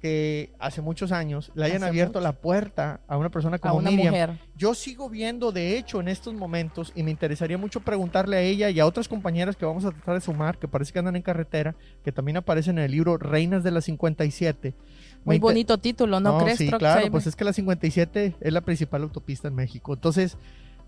que 0.01 0.53
hace 0.59 0.83
muchos 0.83 1.13
años 1.13 1.53
le 1.55 1.65
hayan 1.65 1.77
Hace 1.85 1.91
abierto 1.91 2.19
mucho. 2.19 2.25
la 2.25 2.33
puerta 2.33 3.01
a 3.07 3.17
una 3.17 3.31
persona 3.31 3.55
A 3.55 3.59
como 3.61 3.77
una 3.77 3.91
Miriam. 3.91 4.09
mujer. 4.11 4.31
Yo 4.57 4.75
sigo 4.75 5.09
viendo, 5.09 5.53
de 5.53 5.79
hecho, 5.79 6.01
en 6.01 6.09
estos 6.09 6.35
momentos, 6.35 6.93
y 6.97 7.05
me 7.05 7.13
interesaría 7.13 7.57
mucho 7.57 7.79
preguntarle 7.79 8.37
a 8.37 8.41
ella 8.41 8.69
y 8.69 8.81
a 8.81 8.87
otras 8.87 9.07
compañeras 9.07 9.55
que 9.55 9.65
vamos 9.65 9.85
a 9.85 9.93
tratar 9.93 10.15
de 10.15 10.21
sumar, 10.21 10.59
que 10.59 10.67
parece 10.67 10.93
que 10.93 10.99
andan 10.99 11.15
en 11.15 11.23
carretera, 11.23 11.77
que 12.05 12.11
también 12.11 12.37
aparecen 12.37 12.79
en 12.79 12.85
el 12.87 12.91
libro 12.91 13.17
Reinas 13.17 13.63
de 13.63 13.71
la 13.71 13.81
57. 13.81 14.75
Muy 15.25 15.39
bonito 15.39 15.79
título, 15.79 16.21
¿no, 16.21 16.39
crees, 16.39 16.59
Sí, 16.59 16.71
claro, 16.71 17.11
pues 17.11 17.27
es 17.27 17.37
que 17.37 17.45
la 17.45 17.53
57 17.53 18.37
es 18.41 18.53
la 18.53 18.61
principal 18.61 19.03
autopista 19.03 19.49
en 19.49 19.55
México. 19.55 19.95
Entonces, 19.95 20.37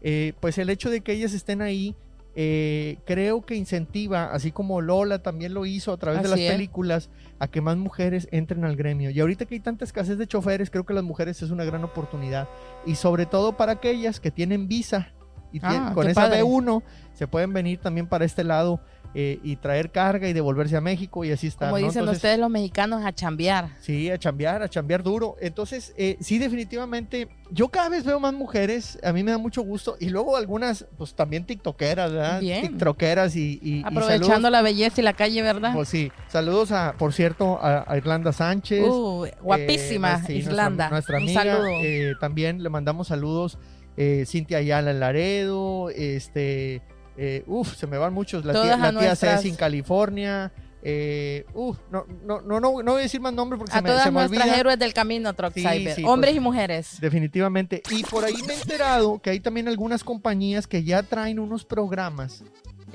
eh, 0.02 0.32
pues 0.40 0.58
el 0.58 0.70
hecho 0.70 0.90
de 0.90 1.00
que 1.00 1.12
ellas 1.12 1.32
estén 1.32 1.62
ahí, 1.62 1.94
eh, 2.36 2.98
creo 3.06 3.42
que 3.42 3.54
incentiva, 3.54 4.32
así 4.32 4.50
como 4.50 4.80
Lola 4.80 5.20
también 5.20 5.54
lo 5.54 5.66
hizo 5.66 5.92
a 5.92 5.96
través 5.96 6.22
de 6.22 6.28
las 6.28 6.40
es. 6.40 6.50
películas, 6.50 7.10
a 7.38 7.46
que 7.48 7.60
más 7.60 7.76
mujeres 7.76 8.28
entren 8.32 8.64
al 8.64 8.76
gremio. 8.76 9.10
Y 9.10 9.20
ahorita 9.20 9.44
que 9.46 9.54
hay 9.54 9.60
tanta 9.60 9.84
escasez 9.84 10.18
de 10.18 10.26
choferes, 10.26 10.70
creo 10.70 10.84
que 10.84 10.94
las 10.94 11.04
mujeres 11.04 11.40
es 11.42 11.50
una 11.50 11.64
gran 11.64 11.84
oportunidad. 11.84 12.48
Y 12.86 12.96
sobre 12.96 13.26
todo 13.26 13.56
para 13.56 13.72
aquellas 13.72 14.18
que 14.18 14.32
tienen 14.32 14.66
visa 14.66 15.12
y 15.56 15.60
Ah, 15.62 15.92
con 15.94 16.08
esa 16.08 16.22
padre. 16.22 16.42
B1 16.42 16.82
se 17.14 17.26
pueden 17.26 17.52
venir 17.52 17.78
también 17.78 18.06
para 18.06 18.24
este 18.24 18.42
lado 18.44 18.80
eh, 19.16 19.38
y 19.44 19.54
traer 19.54 19.92
carga 19.92 20.28
y 20.28 20.32
devolverse 20.32 20.76
a 20.76 20.80
México 20.80 21.24
y 21.24 21.30
así 21.30 21.46
está. 21.46 21.66
Como 21.66 21.78
¿no? 21.78 21.86
dicen 21.86 22.00
Entonces, 22.00 22.18
ustedes 22.18 22.38
los 22.40 22.50
mexicanos, 22.50 23.04
a 23.04 23.12
chambear. 23.14 23.68
Sí, 23.80 24.10
a 24.10 24.18
chambear, 24.18 24.60
a 24.64 24.68
chambear 24.68 25.04
duro. 25.04 25.36
Entonces, 25.40 25.94
eh, 25.96 26.16
sí, 26.20 26.38
definitivamente, 26.40 27.28
yo 27.52 27.68
cada 27.68 27.88
vez 27.90 28.04
veo 28.04 28.18
más 28.18 28.34
mujeres, 28.34 28.98
a 29.04 29.12
mí 29.12 29.22
me 29.22 29.30
da 29.30 29.38
mucho 29.38 29.62
gusto, 29.62 29.96
y 30.00 30.08
luego 30.08 30.36
algunas, 30.36 30.86
pues 30.98 31.14
también 31.14 31.44
tiktokeras, 31.46 32.10
¿verdad? 32.12 32.40
Bien. 32.40 32.62
Tiktokeras 32.62 33.36
y, 33.36 33.60
y, 33.62 33.76
y 33.78 33.82
Aprovechando 33.84 34.26
saludos. 34.26 34.50
la 34.50 34.62
belleza 34.62 35.00
y 35.00 35.04
la 35.04 35.12
calle, 35.12 35.42
¿verdad? 35.42 35.72
Pues 35.74 35.88
sí, 35.88 36.10
saludos 36.26 36.72
a, 36.72 36.94
por 36.98 37.12
cierto, 37.12 37.60
a, 37.62 37.84
a 37.86 37.96
Irlanda 37.96 38.32
Sánchez. 38.32 38.84
Uh, 38.84 39.28
guapísima, 39.40 40.14
Eh, 40.14 40.22
sí, 40.26 40.42
nuestra-. 40.42 40.90
Nuestra, 40.90 41.18
Un 41.18 41.22
amiga. 41.22 41.42
saludo. 41.44 41.68
eh, 41.84 42.14
también 42.18 42.60
le 42.64 42.68
mandamos 42.68 43.06
saludos. 43.06 43.58
Eh, 43.96 44.24
Cintia 44.26 44.58
Ayala 44.58 44.90
en 44.90 45.00
Laredo. 45.00 45.90
Este. 45.90 46.82
eh, 47.16 47.44
uf, 47.46 47.76
se 47.76 47.86
me 47.86 47.96
van 47.98 48.12
muchos. 48.12 48.44
La 48.44 48.52
Todas 48.52 48.68
tía, 48.68 48.76
la 48.76 48.90
tía 48.90 49.08
nuestras- 49.08 49.36
Ceci 49.40 49.48
en 49.50 49.56
California. 49.56 50.52
Eh, 50.86 51.46
uf, 51.54 51.78
no, 51.90 52.04
no, 52.26 52.42
no, 52.42 52.60
no, 52.60 52.82
no 52.82 52.92
voy 52.92 53.00
a 53.00 53.02
decir 53.04 53.18
más 53.20 53.32
nombres 53.32 53.58
porque 53.58 53.72
a 53.72 53.76
se 53.76 53.82
me, 53.82 53.88
todas 53.88 54.02
se 54.04 54.10
me 54.10 54.20
nuestras 54.20 54.42
olvida. 54.42 54.60
héroes 54.60 54.78
del 54.78 54.92
camino, 54.92 55.32
Truck 55.32 55.54
Sí, 55.54 55.60
Cyber. 55.66 55.94
sí, 55.94 56.04
Hombres 56.04 56.32
pues. 56.32 56.36
y 56.36 56.40
mujeres. 56.40 57.00
Definitivamente. 57.00 57.82
Y 57.90 58.02
por 58.02 58.22
ahí 58.24 58.34
me 58.46 58.52
he 58.52 58.56
enterado 58.56 59.18
que 59.20 59.30
hay 59.30 59.40
también 59.40 59.66
algunas 59.68 60.04
compañías 60.04 60.66
que 60.66 60.84
ya 60.84 61.02
traen 61.02 61.38
unos 61.38 61.64
programas 61.64 62.44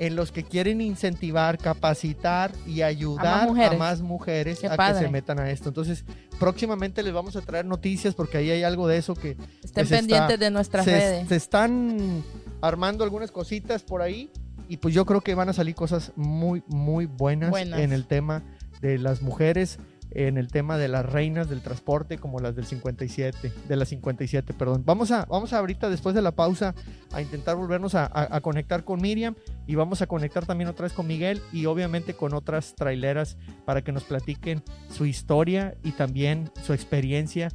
en 0.00 0.16
los 0.16 0.32
que 0.32 0.42
quieren 0.44 0.80
incentivar, 0.80 1.58
capacitar 1.58 2.52
y 2.66 2.80
ayudar 2.82 3.48
a 3.50 3.72
más 3.76 4.00
mujeres. 4.00 4.64
a 4.64 4.74
que 4.76 4.94
se 4.98 5.08
metan 5.10 5.38
a 5.38 5.50
esto. 5.50 5.68
Entonces, 5.68 6.04
próximamente 6.38 7.02
les 7.02 7.12
vamos 7.12 7.36
a 7.36 7.42
traer 7.42 7.66
noticias 7.66 8.14
porque 8.14 8.38
ahí 8.38 8.50
hay 8.50 8.62
algo 8.62 8.88
de 8.88 8.96
eso 8.96 9.14
que 9.14 9.36
Estén 9.62 9.84
está- 9.84 9.96
pendientes 9.98 10.40
de 10.40 10.50
nuestras 10.50 10.86
se, 10.86 10.90
redes. 10.92 11.28
se 11.28 11.36
están 11.36 12.24
armando 12.62 13.04
algunas 13.04 13.30
cositas 13.30 13.82
por 13.82 14.00
ahí 14.00 14.30
y 14.68 14.78
pues 14.78 14.94
yo 14.94 15.04
creo 15.04 15.20
que 15.20 15.34
van 15.34 15.50
a 15.50 15.52
salir 15.52 15.74
cosas 15.74 16.12
muy, 16.16 16.62
muy 16.66 17.04
buenas, 17.04 17.50
Buenas. 17.50 17.80
en 17.80 17.92
el 17.92 18.06
tema 18.06 18.42
de 18.80 18.96
las 18.98 19.20
mujeres, 19.20 19.78
en 20.12 20.38
el 20.38 20.48
tema 20.48 20.76
de 20.78 20.88
las 20.88 21.06
reinas 21.06 21.48
del 21.48 21.60
transporte 21.62 22.18
como 22.18 22.40
las 22.40 22.56
del 22.56 22.64
57, 22.66 23.52
de 23.68 23.76
las 23.76 23.88
57, 23.88 24.52
perdón. 24.54 24.82
Vamos 24.84 25.10
a, 25.10 25.24
vamos 25.26 25.52
a 25.52 25.58
ahorita 25.58 25.88
después 25.88 26.14
de 26.14 26.22
la 26.22 26.32
pausa 26.32 26.74
a 27.12 27.22
intentar 27.22 27.56
volvernos 27.56 27.94
a, 27.94 28.04
a- 28.06 28.36
a 28.36 28.40
conectar 28.40 28.84
con 28.84 29.00
Miriam 29.00 29.34
y 29.66 29.74
vamos 29.74 30.02
a 30.02 30.06
conectar 30.06 30.44
también 30.46 30.68
otra 30.68 30.84
vez 30.84 30.92
con 30.92 31.06
Miguel 31.06 31.40
y 31.52 31.66
obviamente 31.66 32.14
con 32.14 32.34
otras 32.34 32.74
traileras 32.74 33.36
para 33.64 33.82
que 33.82 33.92
nos 33.92 34.04
platiquen 34.04 34.62
su 34.88 35.06
historia 35.06 35.74
y 35.84 35.92
también 35.92 36.50
su 36.62 36.72
experiencia 36.72 37.48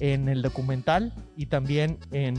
en 0.00 0.28
el 0.28 0.42
documental 0.42 1.14
y 1.36 1.46
también 1.46 1.98
en, 2.10 2.36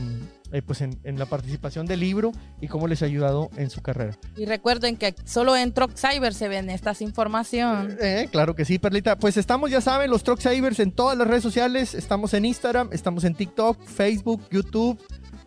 eh, 0.54 0.62
pues 0.62 0.80
en, 0.80 1.00
en 1.02 1.18
la 1.18 1.26
participación 1.26 1.84
del 1.84 1.98
libro 1.98 2.30
y 2.60 2.68
cómo 2.68 2.86
les 2.86 3.02
ha 3.02 3.06
ayudado 3.06 3.50
en 3.56 3.70
su 3.70 3.82
carrera. 3.82 4.16
Y 4.36 4.44
recuerden 4.46 4.96
que 4.96 5.14
solo 5.24 5.56
en 5.56 5.72
Truck 5.72 5.90
Cyber 5.96 6.32
se 6.32 6.46
ven 6.46 6.70
estas 6.70 7.02
información. 7.02 7.96
Eh, 8.00 8.28
claro 8.30 8.54
que 8.54 8.64
sí, 8.64 8.78
Perlita. 8.78 9.18
Pues 9.18 9.36
estamos, 9.36 9.72
ya 9.72 9.80
saben, 9.80 10.10
los 10.10 10.22
Truck 10.22 10.38
Savers 10.38 10.78
en 10.78 10.92
todas 10.92 11.18
las 11.18 11.26
redes 11.26 11.42
sociales. 11.42 11.94
Estamos 11.94 12.34
en 12.34 12.44
Instagram, 12.44 12.88
estamos 12.92 13.24
en 13.24 13.34
TikTok, 13.34 13.84
Facebook, 13.84 14.42
YouTube, 14.50 14.96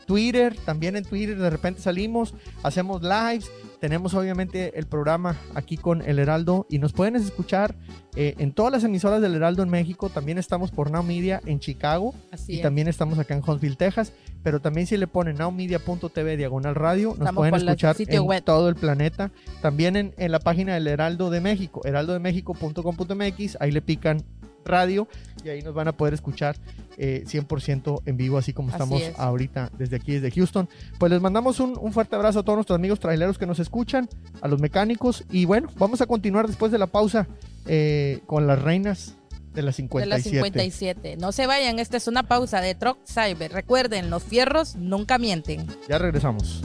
Twitter. 0.05 0.53
También 0.65 0.97
en 0.97 1.05
Twitter 1.05 1.37
de 1.37 1.49
repente 1.49 1.81
salimos, 1.81 2.33
hacemos 2.61 3.01
lives. 3.01 3.49
Tenemos 3.79 4.13
obviamente 4.15 4.77
el 4.79 4.87
programa 4.87 5.37
aquí 5.53 5.77
con 5.77 6.01
El 6.01 6.17
Heraldo 6.19 6.65
y 6.69 6.79
nos 6.79 6.93
pueden 6.93 7.15
escuchar 7.15 7.75
eh, 8.15 8.33
en 8.39 8.51
todas 8.51 8.71
las 8.71 8.83
emisoras 8.83 9.21
del 9.21 9.35
Heraldo 9.35 9.61
en 9.61 9.69
México. 9.69 10.09
También 10.09 10.39
estamos 10.39 10.71
por 10.71 10.89
Now 10.89 11.03
Media 11.03 11.41
en 11.45 11.59
Chicago 11.59 12.15
Así 12.31 12.53
y 12.53 12.55
es. 12.57 12.61
también 12.63 12.87
estamos 12.87 13.19
acá 13.19 13.35
en 13.35 13.43
Huntsville, 13.45 13.75
Texas. 13.75 14.13
Pero 14.43 14.59
también 14.61 14.87
si 14.87 14.97
le 14.97 15.07
ponen 15.07 15.37
nowmedia.tv 15.37 16.37
diagonal 16.37 16.73
radio, 16.75 17.09
nos 17.09 17.19
Estamos 17.19 17.35
pueden 17.35 17.55
escuchar 17.55 17.95
en 17.99 18.21
web. 18.23 18.43
todo 18.43 18.69
el 18.69 18.75
planeta. 18.75 19.31
También 19.61 19.95
en, 19.95 20.13
en 20.17 20.31
la 20.31 20.39
página 20.39 20.73
del 20.73 20.87
Heraldo 20.87 21.29
de 21.29 21.41
México, 21.41 21.81
heraldodemexico.com.mx, 21.83 23.57
ahí 23.59 23.71
le 23.71 23.81
pican 23.81 24.23
radio 24.67 25.07
y 25.43 25.49
ahí 25.49 25.61
nos 25.61 25.73
van 25.73 25.87
a 25.87 25.93
poder 25.93 26.13
escuchar 26.13 26.55
eh, 26.97 27.23
100% 27.27 28.01
en 28.05 28.17
vivo, 28.17 28.37
así 28.37 28.53
como 28.53 28.69
Así 28.69 28.75
estamos 28.75 29.01
es. 29.01 29.17
ahorita 29.19 29.71
desde 29.77 29.95
aquí, 29.95 30.13
desde 30.13 30.31
Houston. 30.31 30.67
Pues 30.99 31.11
les 31.11 31.21
mandamos 31.21 31.59
un, 31.59 31.77
un 31.79 31.93
fuerte 31.93 32.15
abrazo 32.15 32.39
a 32.39 32.43
todos 32.43 32.57
nuestros 32.57 32.75
amigos 32.77 32.99
traileros 32.99 33.37
que 33.37 33.45
nos 33.45 33.59
escuchan, 33.59 34.09
a 34.41 34.47
los 34.47 34.59
mecánicos 34.59 35.23
y 35.31 35.45
bueno, 35.45 35.69
vamos 35.77 36.01
a 36.01 36.05
continuar 36.05 36.47
después 36.47 36.71
de 36.71 36.77
la 36.77 36.87
pausa 36.87 37.27
eh, 37.65 38.19
con 38.25 38.47
las 38.47 38.61
reinas 38.61 39.15
de 39.53 39.63
las 39.63 39.75
De 39.77 39.83
57. 39.83 40.07
las 40.09 40.23
57. 40.23 41.17
No 41.17 41.31
se 41.31 41.47
vayan, 41.47 41.79
esta 41.79 41.97
es 41.97 42.07
una 42.07 42.23
pausa 42.23 42.61
de 42.61 42.75
Truck 42.75 42.99
Cyber. 43.07 43.51
Recuerden, 43.51 44.09
los 44.11 44.23
fierros 44.23 44.75
nunca 44.75 45.17
mienten. 45.17 45.65
Ya 45.89 45.97
regresamos. 45.97 46.61